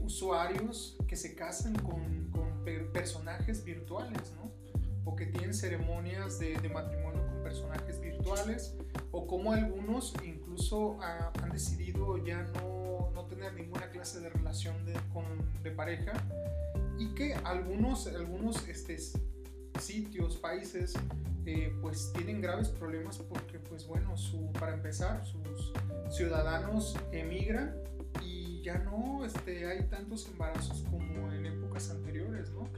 [0.04, 4.55] usuarios que se casan con, con personajes virtuales, ¿no?
[5.06, 8.76] O que tienen ceremonias de, matrimonio con personajes virtuales
[9.12, 14.92] o como algunos incluso han decidido ya no, no, tener ninguna clase de relación de,
[15.14, 15.24] con,
[15.62, 16.12] de pareja
[16.98, 18.98] y que algunos, algunos este,
[19.78, 20.94] sitios, países,
[21.44, 25.72] eh, pues tienen graves problemas porque, pues bueno, su, para empezar, sus
[26.10, 27.76] ciudadanos emigran
[28.24, 31.46] y ya no este, hay tantos embarazos como en
[31.76, 32.68] épocas anteriores, ¿no?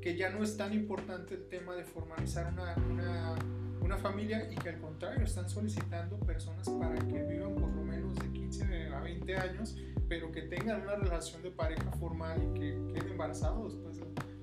[0.00, 3.34] Que ya no es tan importante el tema de formalizar una, una,
[3.80, 8.14] una, familia y que al contrario están solicitando personas para que vivan por lo menos
[8.16, 9.76] de 15 a 20 años,
[10.08, 13.98] pero que tengan una relación de pareja formal y que queden embarazados, pues,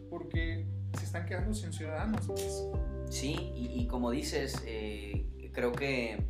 [0.10, 0.66] porque
[0.98, 2.26] se están quedando sin ciudadanos.
[2.28, 2.64] Pues.
[3.10, 6.24] Sí, y, y como dices, eh, creo que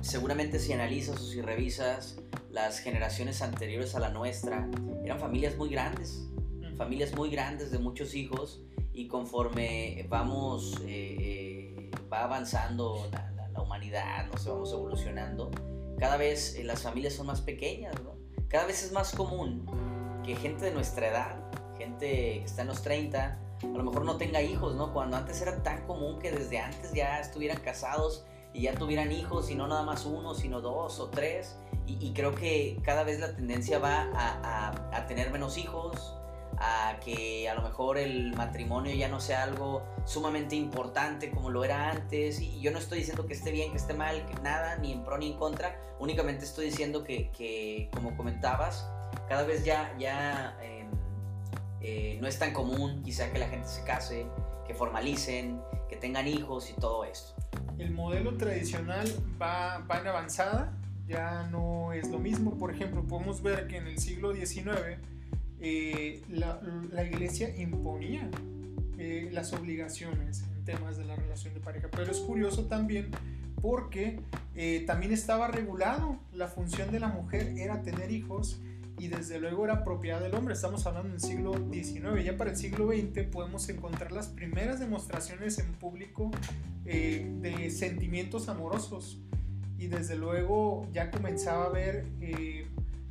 [0.00, 2.18] seguramente si analizas o si revisas
[2.50, 4.68] las generaciones anteriores a la nuestra,
[5.04, 6.28] eran familias muy grandes,
[6.76, 8.62] familias muy grandes de muchos hijos
[8.92, 15.50] y conforme vamos, eh, eh, va avanzando la, humanidad, nos vamos evolucionando,
[15.98, 18.16] cada vez eh, las familias son más pequeñas, ¿no?
[18.48, 19.64] Cada vez es más común
[20.24, 21.36] que gente de nuestra edad,
[21.78, 24.92] gente que está en los 30, a lo mejor no tenga hijos, ¿no?
[24.92, 29.50] Cuando antes era tan común que desde antes ya estuvieran casados y ya tuvieran hijos
[29.50, 31.56] y no nada más uno, sino dos o tres.
[31.86, 36.16] Y, creo que cada vez la tendencia va a, a, tener menos hijos,
[37.04, 41.90] que a lo mejor el matrimonio ya no sea algo sumamente importante como lo era
[41.90, 42.40] antes.
[42.40, 45.04] Y yo no estoy diciendo que esté bien, que esté mal, que nada, ni en
[45.04, 45.78] pro ni en contra.
[45.98, 48.88] Únicamente estoy diciendo que, que como comentabas,
[49.28, 50.88] cada vez ya, ya em,
[51.80, 54.26] eh, no es tan común quizá que la gente se case,
[54.66, 57.34] que formalicen, que tengan hijos y todo esto
[57.78, 59.06] el modelo tradicional
[59.40, 60.72] va, va en avanzada,
[61.06, 62.56] ya no es lo mismo.
[62.56, 64.98] Por ejemplo, podemos ver que en el siglo XIX
[65.66, 68.28] eh, la, iglesia imponía
[68.98, 71.88] eh, las obligaciones en temas de la relación de pareja.
[71.90, 73.08] Pero es curioso también
[73.62, 74.20] porque
[74.54, 78.60] eh, también estaba regulado la función de la mujer era tener hijos
[78.98, 80.52] y desde luego era propiedad del hombre.
[80.52, 82.22] Estamos hablando del siglo XIX.
[82.22, 86.30] Ya para el siglo XX podemos encontrar las primeras demostraciones en público
[86.84, 89.18] de sentimientos amorosos.
[89.78, 92.66] Y desde luego ya comenzaba a ver eh,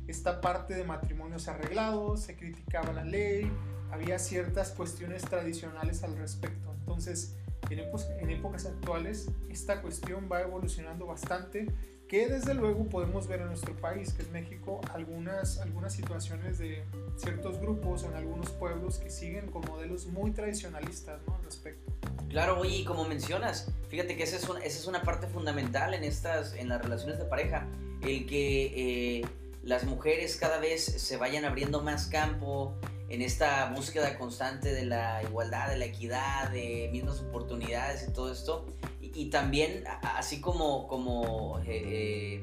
[0.06, 3.50] esta parte de matrimonios arreglados, se criticaba la ley,
[3.90, 6.74] había ciertas cuestiones tradicionales al respecto.
[6.80, 7.36] Entonces,
[7.70, 7.80] en,
[8.20, 11.66] en épocas actuales, esta cuestión va evolucionando bastante
[12.08, 16.84] que desde luego podemos ver en nuestro país, que es México, algunas, algunas situaciones de
[17.16, 21.36] ciertos grupos en algunos pueblos que siguen con modelos muy tradicionalistas ¿no?
[21.36, 21.92] al respecto.
[22.28, 25.94] Claro, oye, y como mencionas, fíjate que esa es, una, esa es una parte fundamental
[25.94, 27.66] en, estas, en las relaciones de pareja,
[28.02, 29.24] el que eh,
[29.64, 32.74] las mujeres cada vez se vayan abriendo más campo
[33.08, 38.32] en esta búsqueda constante de la igualdad, de la equidad, de mismas oportunidades y todo
[38.32, 38.66] esto
[39.14, 42.42] y también, así como, como eh,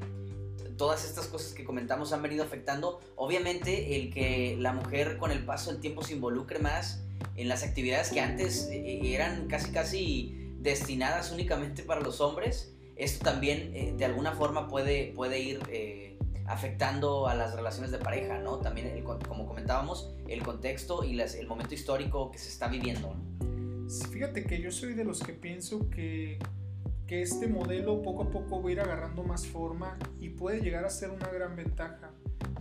[0.76, 3.00] todas estas cosas que comentamos han venido afectando.
[3.16, 7.04] Obviamente el que la mujer con el paso del tiempo se involucre más
[7.36, 13.24] en las actividades que antes eh, eran casi casi destinadas únicamente para los hombres, esto
[13.24, 15.60] también de alguna forma puede, puede ir
[16.52, 18.58] afectando a las relaciones de pareja, ¿no?
[18.58, 23.14] También, como comentábamos, el contexto y el momento histórico que se está viviendo.
[24.10, 26.38] Fíjate que yo soy de los que pienso que
[27.12, 30.86] que este modelo poco a poco va a ir agarrando más forma y puede llegar
[30.86, 32.10] a ser una gran ventaja.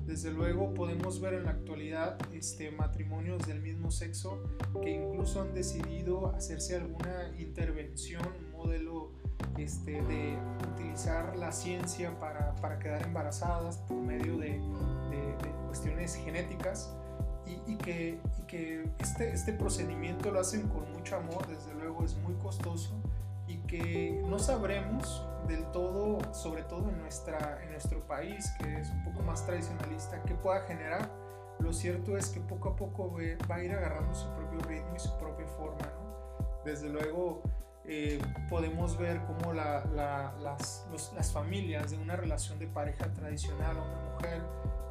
[0.05, 4.43] Desde luego podemos ver en la actualidad este, matrimonios del mismo sexo
[4.83, 9.13] que incluso han decidido hacerse alguna intervención, modelo
[9.57, 10.37] este, de
[10.73, 16.93] utilizar la ciencia para, para quedar embarazadas por medio de, de, cuestiones genéticas
[17.45, 22.03] y, y, que, y que este, este procedimiento lo hacen con mucho amor, desde luego
[22.03, 22.93] es muy costoso
[23.47, 28.89] y que no sabremos del todo, sobre todo en, nuestra, en nuestro país, que es
[28.89, 31.09] un poco más tradicionalista, qué pueda generar.
[31.59, 33.13] Lo cierto es que poco a poco
[33.49, 35.91] va a ir agarrando su propio ritmo y su propia forma.
[36.63, 37.43] Desde luego
[37.85, 38.19] eh,
[38.49, 39.85] podemos ver cómo la,
[40.41, 44.41] las, las, familias de una relación de pareja tradicional a una mujer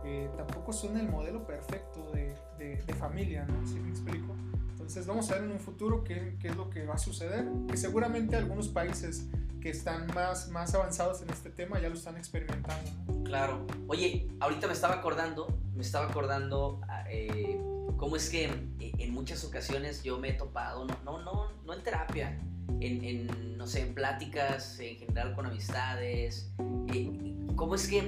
[0.05, 3.67] eh, tampoco son el modelo perfecto de, de, de familia, ¿no?
[3.67, 4.35] ¿Sí me explico?
[4.71, 7.47] Entonces vamos a ver en un futuro qué, qué, es lo que va a suceder,
[7.69, 9.29] que seguramente algunos países
[9.61, 12.91] que están más, más avanzados en este tema ya lo están experimentando.
[13.25, 13.67] Claro.
[13.87, 17.61] Oye, ahorita me estaba acordando, me estaba acordando eh,
[17.99, 21.83] cómo es que en muchas ocasiones yo me he topado, no, no, no, no en
[21.83, 22.37] terapia,
[22.81, 26.51] en, no sé, en pláticas en general con amistades,
[26.93, 27.11] eh,
[27.57, 28.03] cómo es que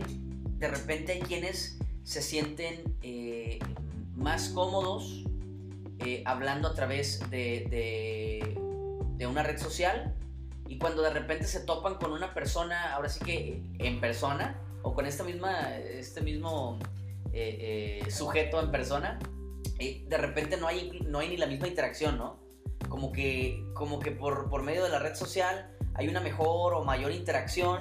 [0.58, 3.58] de repente hay quienes se sienten eh,
[4.16, 5.24] más cómodos
[5.98, 7.66] eh, hablando a través de,
[9.16, 10.16] de, una red social
[10.66, 14.94] y cuando de repente se topan con una persona, ahora sí que en persona, o
[14.94, 16.80] con esta misma, este mismo
[18.10, 19.20] sujeto en persona,
[19.78, 22.41] de repente no hay, no hay ni la misma interacción, ¿no?
[22.92, 26.84] Como que, como que por, por medio de la red social hay una mejor o
[26.84, 27.80] mayor interacción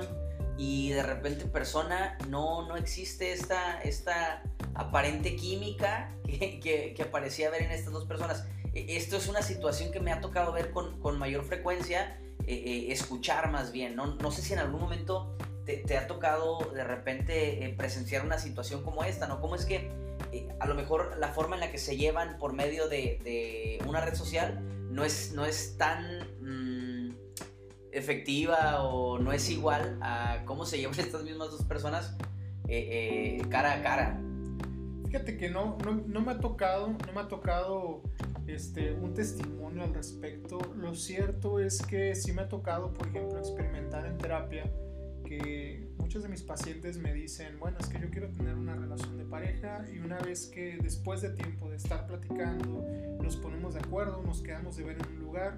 [0.58, 4.42] y de repente en persona no, no existe esta, esta
[4.74, 8.46] aparente química que, que, que, parecía ver en estas dos personas.
[8.74, 12.54] E, esto es una situación que me ha tocado ver con, con mayor frecuencia, eh,
[12.54, 13.98] eh, escuchar más bien.
[13.98, 14.16] ¿no?
[14.16, 15.36] no sé si en algún momento
[15.66, 19.42] te, te ha tocado de repente eh, presenciar una situación como esta, ¿no?
[19.42, 19.92] ¿Cómo es que
[20.62, 24.00] a lo mejor la forma en la que se llevan por medio de, de una
[24.00, 26.20] red social no es, no es tan...
[26.42, 26.92] Mm,
[27.92, 32.16] efectiva o no es igual a cómo se llevan estas mismas dos personas
[33.50, 34.22] cara a cara.
[35.06, 35.78] Fíjate que no,
[36.08, 38.02] no, me ha tocado, no me ha tocado
[38.48, 40.58] este, un testimonio al respecto.
[40.78, 44.72] Lo cierto es que sí me ha tocado, por ejemplo, experimentar en terapia
[45.26, 45.81] que
[46.12, 49.24] muchos de mis pacientes me dicen, bueno, es que yo quiero tener una relación de
[49.24, 52.86] pareja y una vez que después de tiempo de estar platicando,
[53.24, 55.56] nos ponemos de acuerdo, nos quedamos de ver en un lugar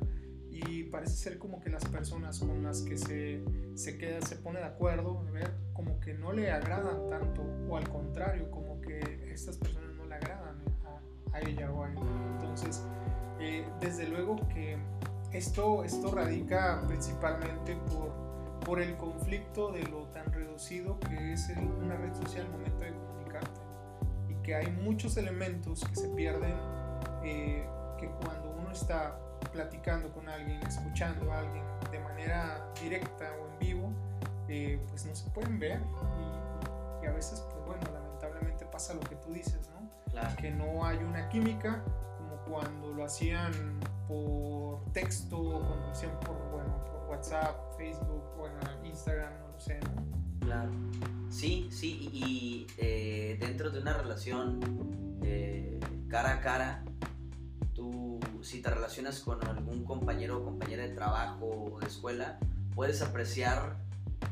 [0.52, 3.44] y parece ser como que las personas con las que se,
[3.74, 7.90] se queda, se pone de acuerdo, ver, como que no le agradan tanto o al
[7.90, 10.62] contrario, como que estas personas no le agradan
[11.32, 11.98] a, ella o a él.
[12.34, 12.84] Entonces,
[13.40, 14.78] eh, desde luego que
[15.32, 18.23] esto, esto radica principalmente por,
[18.66, 22.94] por el conflicto de lo tan reducido que es una red social al momento de
[22.94, 23.62] comunicarte.
[24.30, 26.56] Y que hay muchos elementos que se pierden
[27.24, 27.68] eh,
[28.00, 29.18] que cuando uno está
[29.52, 33.94] platicando con alguien, escuchando a alguien de manera directa o en vivo,
[34.48, 35.80] eh, pues no se pueden ver.
[37.02, 39.84] Y, y a veces, pues bueno, la lamentablemente pasa lo que tú dices, ¿no?
[40.38, 41.84] Que no hay una química
[42.18, 43.52] como cuando lo hacían
[44.08, 49.80] por texto, cuando lo hacían por, bueno, por WhatsApp, Facebook, bueno, Instagram, no lo sé.
[50.40, 50.72] Claro.
[51.30, 54.60] Sí, sí, y, eh, dentro de una relación
[55.22, 56.84] eh, cara a cara,
[57.76, 62.40] tú si te relacionas con algún compañero o compañera de trabajo o de escuela,
[62.74, 63.78] puedes apreciar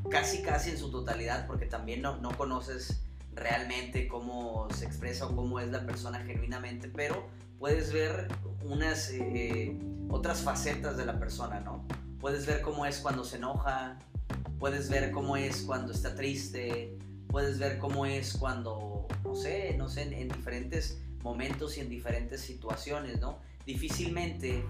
[0.10, 3.04] casi casi en su totalidad, porque también no, no conoces
[3.36, 7.28] realmente cómo se expresa o cómo es la persona genuinamente, pero
[7.60, 8.28] puedes ver
[8.64, 9.78] unas eh,
[10.10, 11.86] otras facetas de la persona, ¿no?
[12.22, 13.98] Puedes ver cómo es cuando se enoja,
[14.60, 16.98] puedes ver cómo es cuando está triste,
[17.28, 22.42] puedes ver cómo es cuando, no sé, no sé, en, diferentes momentos y en diferentes
[22.42, 23.40] situaciones, ¿no?
[23.66, 24.64] Difícilmente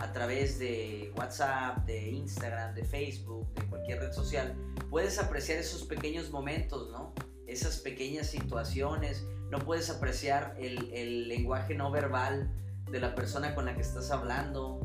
[0.00, 4.54] a través de WhatsApp, de Instagram, de Facebook, de cualquier red social,
[4.90, 7.14] puedes apreciar esos pequeños momentos, ¿no?
[7.48, 12.52] esas pequeñas situaciones, no puedes apreciar el, lenguaje no verbal
[12.90, 14.80] de la persona con la que estás hablando.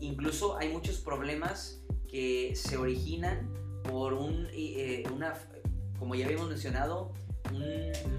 [0.00, 5.34] Incluso hay muchos problemas que se originan por un, eh, una,
[5.98, 7.12] como ya habíamos mencionado,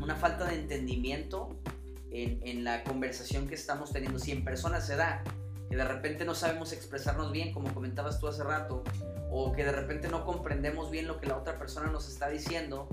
[0.01, 1.59] una falta de entendimiento
[2.11, 4.19] en, en, la conversación que estamos teniendo.
[4.19, 5.23] Si en persona se da,
[5.69, 8.83] que de repente no sabemos expresarnos bien, como comentabas tú hace rato,
[9.29, 12.87] o que de repente no comprendemos bien lo que la otra persona nos está diciendo,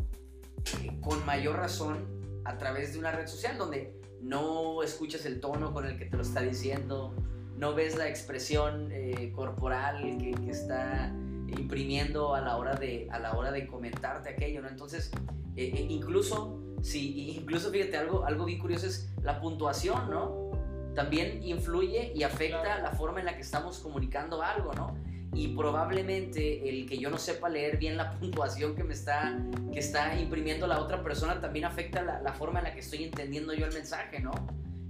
[0.82, 5.72] eh, con mayor razón a través de una red social donde no escuchas el tono
[5.72, 7.14] con el que te lo está diciendo,
[7.57, 11.12] no ves la expresión eh, corporal que, que, está
[11.57, 14.68] imprimiendo a la hora de, a la hora de comentarte aquello, ¿no?
[14.68, 15.11] Entonces,
[15.57, 20.50] eh, incluso, sí, incluso fíjate, algo, algo bien curioso es la puntuación, ¿no?
[20.94, 24.94] También influye y afecta la forma en la que estamos comunicando algo, ¿no?
[25.34, 29.36] y probablemente el que yo no sepa leer bien la puntuación que me está,
[29.72, 33.52] que está imprimiendo la otra persona también afecta la, forma en la que estoy entendiendo
[33.52, 34.32] yo el mensaje, ¿no?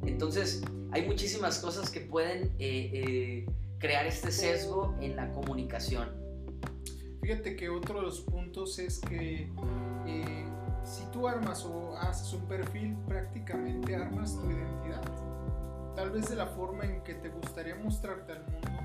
[0.06, 3.46] Entonces, hay muchísimas cosas que pueden eh, eh,
[3.78, 6.08] crear este sesgo en la comunicación.
[7.20, 9.50] Fíjate que otro de los puntos es que
[10.06, 10.44] eh,
[10.84, 15.02] si tú armas o haces un perfil, prácticamente armas tu identidad.
[15.96, 18.84] Tal vez de la forma en que te gustaría mostrarte al mundo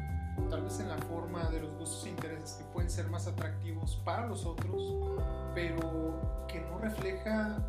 [0.49, 4.01] tal vez en la forma de los gustos e intereses que pueden ser más atractivos
[4.03, 5.11] para los otros,
[5.53, 7.59] pero que no refleja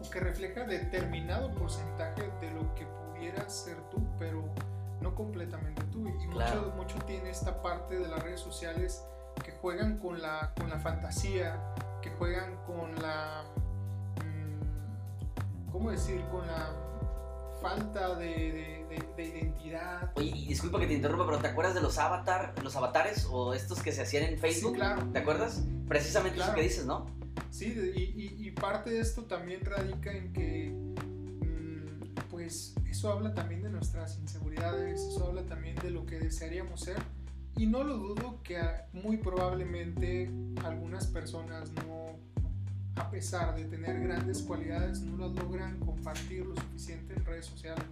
[0.00, 4.44] o que refleja determinado porcentaje de lo que pudieras ser tú, pero
[5.00, 6.06] no completamente tú.
[6.06, 9.04] Y mucho, mucho tiene esta parte de las redes sociales
[9.44, 13.44] que juegan con la, con la fantasía, que juegan con la...
[14.24, 16.24] Mm, ¿Cómo decir?
[16.30, 16.70] Con la
[17.60, 18.86] falta de,
[19.18, 20.12] identidad.
[20.14, 23.52] Oye, y disculpa que te interrumpa, pero ¿te acuerdas de los avatar, los avatares o
[23.52, 24.72] estos que se hacían en Facebook?
[24.72, 25.02] Sí, claro.
[25.12, 25.62] ¿Te acuerdas?
[25.88, 27.06] Precisamente eso que dices, ¿no?
[27.50, 27.74] Sí,
[28.38, 34.18] y, parte de esto también radica en que, mm, pues, eso habla también de nuestras
[34.18, 36.98] inseguridades, eso habla también de lo que desearíamos ser.
[37.56, 38.60] Y no lo dudo que
[38.92, 40.30] muy probablemente
[40.64, 41.98] algunas personas no
[42.98, 47.84] a pesar de tener grandes cualidades, no las logran compartir lo suficiente en redes sociales,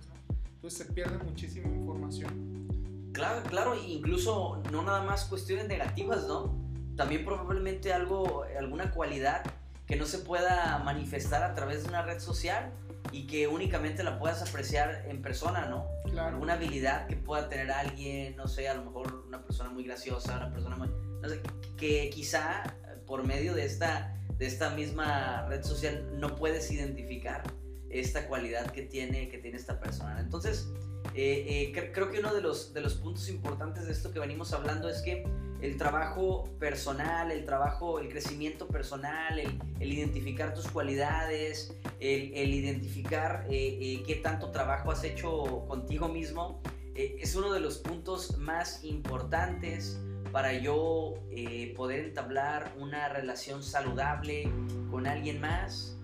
[0.55, 2.67] Entonces se pierde muchísima información.
[3.13, 6.66] Claro, claro, incluso no nada más cuestiones negativas, ¿no?
[6.97, 9.43] También probablemente algo, alguna cualidad
[9.87, 12.73] que no se pueda manifestar a través de una red social
[13.13, 15.87] y que únicamente la puedas apreciar en persona, ¿no?
[16.11, 16.29] Claro.
[16.29, 20.37] Alguna habilidad que pueda tener alguien, no sé, a lo mejor una persona muy graciosa,
[20.37, 20.89] una persona muy...
[21.21, 21.41] No sé,
[21.77, 22.63] que quizá
[23.07, 27.43] por medio de esta de esta misma red social no puedes identificar
[27.89, 30.21] esta cualidad que tiene, que tiene esta persona.
[30.21, 30.69] Entonces,
[31.15, 34.53] eh, eh, creo que uno de los, de los puntos importantes de esto que venimos
[34.53, 35.25] hablando es que
[35.67, 44.03] el trabajo personal, el trabajo, el crecimiento personal, el, identificar tus cualidades, el, identificar eh,
[44.07, 46.61] qué tanto trabajo has hecho contigo mismo,
[46.95, 50.01] es uno de los puntos más importantes
[50.33, 54.49] para yo eh, poder entablar una relación saludable
[54.91, 55.99] con alguien más.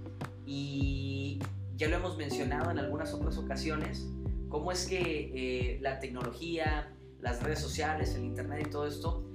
[0.44, 1.38] Y
[1.76, 4.06] ya lo hemos mencionado en algunas otras ocasiones,
[4.48, 9.31] cómo es que eh, la tecnología, las redes sociales, el Internet y todo esto eh,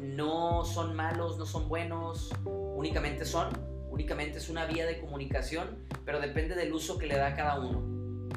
[0.00, 3.48] no son malos, no son buenos, únicamente son,
[3.90, 8.28] únicamente es una vía de comunicación, pero depende del uso que le da cada uno.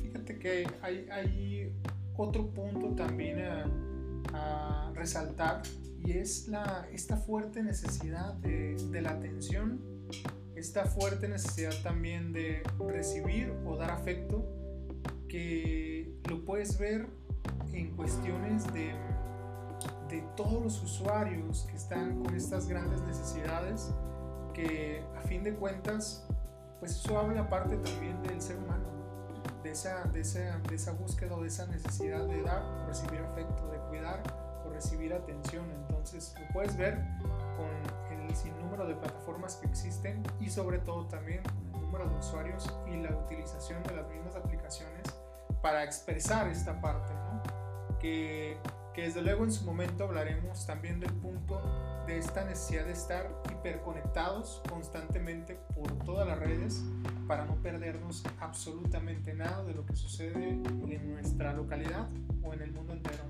[0.00, 1.72] Fíjate que hay, hay
[2.16, 3.40] otro punto también
[4.32, 5.62] a resaltar
[6.04, 9.80] y es la, esta fuerte necesidad de, de la atención,
[10.54, 14.44] esta fuerte necesidad también de recibir o dar afecto
[15.28, 17.06] que lo puedes ver
[17.72, 18.92] en cuestiones de,
[20.08, 23.92] de todos los usuarios que están con estas grandes necesidades
[24.54, 26.26] que a fin de cuentas
[26.80, 28.84] pues eso habla parte también del ser humano
[29.62, 33.66] de, esa, de, esa, de esa búsqueda o de esa necesidad de dar, recibir afecto,
[33.68, 34.22] de cuidar
[34.76, 35.64] recibir atención.
[35.70, 37.02] Entonces lo puedes ver
[37.56, 41.40] con el sinnúmero de plataformas que existen y sobre todo también
[41.74, 45.02] el número de usuarios y la utilización de las mismas aplicaciones
[45.62, 47.12] para expresar esta parte,
[47.98, 48.58] que,
[48.96, 51.60] que desde luego en su momento hablaremos también del punto
[52.06, 56.82] de esta necesidad de estar hiperconectados constantemente por todas las redes
[57.28, 60.48] para no perdernos absolutamente nada de lo que sucede
[60.88, 62.08] en nuestra localidad
[62.42, 63.22] o en el mundo entero.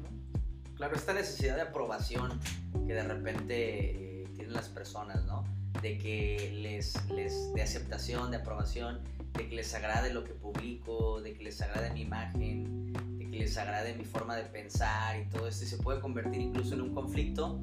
[0.76, 2.38] Claro, esta necesidad de aprobación
[2.86, 5.42] que de repente eh, tienen las personas, ¿no?
[5.82, 9.00] De que les, les, de aceptación, de aprobación,
[9.32, 12.92] de que les agrade lo que publico, de que les agrade mi imagen,
[13.36, 15.64] que les agrade mi forma de pensar y todo esto.
[15.64, 17.60] Y se puede convertir incluso en un conflicto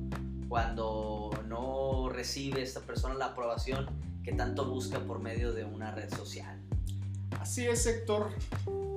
[0.47, 3.87] cuando no recibe esta persona la aprobación
[4.23, 6.61] que tanto busca por medio de una red social.
[7.39, 8.29] Así es, Héctor.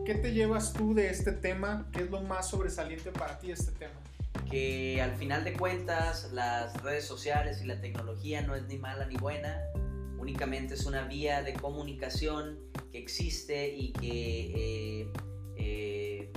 [0.04, 1.88] ¿Qué te llevas tú de este tema?
[1.92, 3.98] ¿Qué es lo más sobresaliente para ti este tema?
[4.50, 9.06] Que al final de cuentas las redes sociales y la tecnología no es ni mala
[9.06, 9.58] ni buena,
[10.18, 12.58] únicamente es una vía de comunicación
[12.92, 15.12] que existe y que eh,
[15.56, 16.32] eh,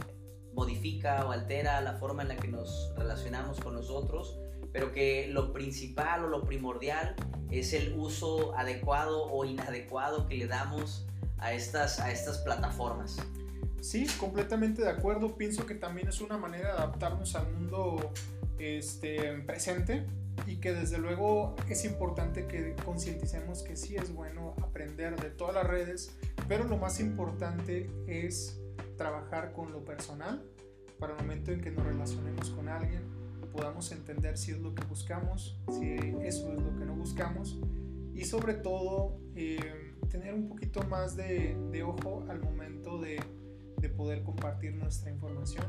[0.59, 4.37] modifica o altera la forma en la que nos relacionamos con nosotros,
[4.73, 7.15] pero que lo principal o lo primordial
[7.49, 11.07] es el uso adecuado o inadecuado que le damos
[11.37, 13.17] a estas, a estas plataformas.
[13.79, 15.37] Sí, completamente de acuerdo.
[15.37, 18.11] Pienso que también es una manera de adaptarnos al mundo
[18.57, 20.05] este, presente
[20.45, 25.55] y que desde luego es importante que concienticemos que sí es bueno aprender de todas
[25.55, 26.17] las redes,
[26.49, 28.58] pero lo más importante es
[28.99, 30.43] trabajar con lo personal
[30.99, 33.01] para el momento en que nos relacionemos con alguien,
[33.53, 37.57] podamos entender si es lo que buscamos, si eso es lo que no buscamos
[38.13, 43.23] y sobre todo eh, tener un poquito más de, ojo al momento de,
[43.77, 45.65] de, poder compartir nuestra información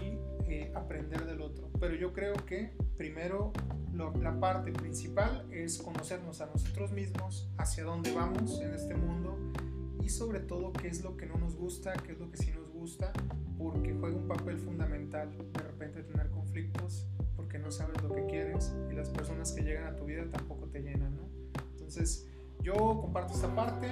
[0.00, 1.68] y eh, aprender del otro.
[1.78, 3.52] Pero yo creo que primero
[3.92, 9.45] la parte principal es conocernos a nosotros mismos, hacia dónde vamos en este mundo
[10.06, 12.52] y sobre todo qué es lo que no nos gusta, qué es lo que sí
[12.52, 13.12] nos gusta,
[13.58, 18.72] porque juega un papel fundamental de repente tener conflictos porque no sabes lo que quieres
[18.88, 21.18] y las personas que llegan a tu vida tampoco te llenan.
[21.72, 22.28] Entonces,
[22.60, 23.88] yo comparto esta parte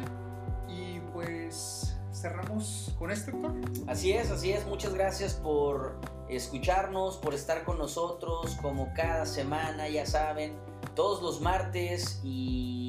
[0.69, 3.53] y pues cerramos con esto, Héctor.
[3.89, 4.65] Así es, así es.
[4.69, 5.99] Muchas gracias por
[6.29, 10.53] escucharnos, por estar con nosotros como cada semana, ya saben,
[10.95, 12.84] todos los martes y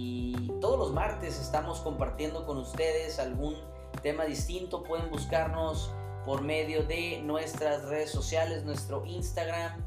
[0.66, 3.56] todos los martes estamos compartiendo con ustedes algún
[4.02, 4.82] tema distinto.
[4.82, 5.92] Pueden buscarnos
[6.26, 9.80] por medio de nuestras redes sociales, nuestro Instagram,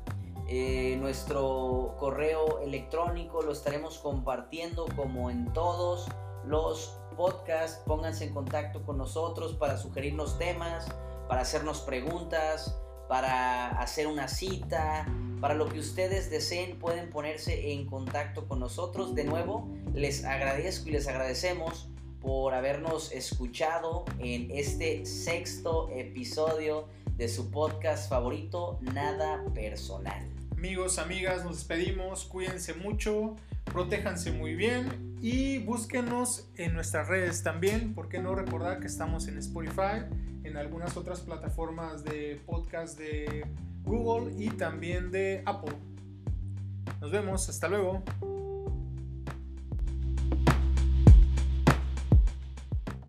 [0.47, 6.07] eh, nuestro correo electrónico, lo estaremos compartiendo como en todos
[6.45, 7.83] los podcasts.
[7.85, 10.87] Pónganse en contacto con nosotros para sugerirnos temas,
[11.27, 15.09] para hacernos preguntas, para hacer una cita,
[15.41, 19.15] para lo que ustedes deseen pueden ponerse en contacto con nosotros.
[19.15, 21.89] De nuevo, les agradezco y les agradecemos
[22.21, 30.29] por habernos escuchado en este sexto episodio de su podcast favorito, Nada Personal.
[30.57, 37.95] Amigos, amigas, nos despedimos, cuídense mucho, protéjanse muy bien y búsquenos en nuestras redes también,
[37.95, 40.05] ¿por qué no recordar que estamos en Spotify,
[40.43, 43.47] en algunas otras plataformas de podcast de
[43.89, 45.75] Google y también de Apple.
[47.01, 48.03] Nos vemos, hasta luego.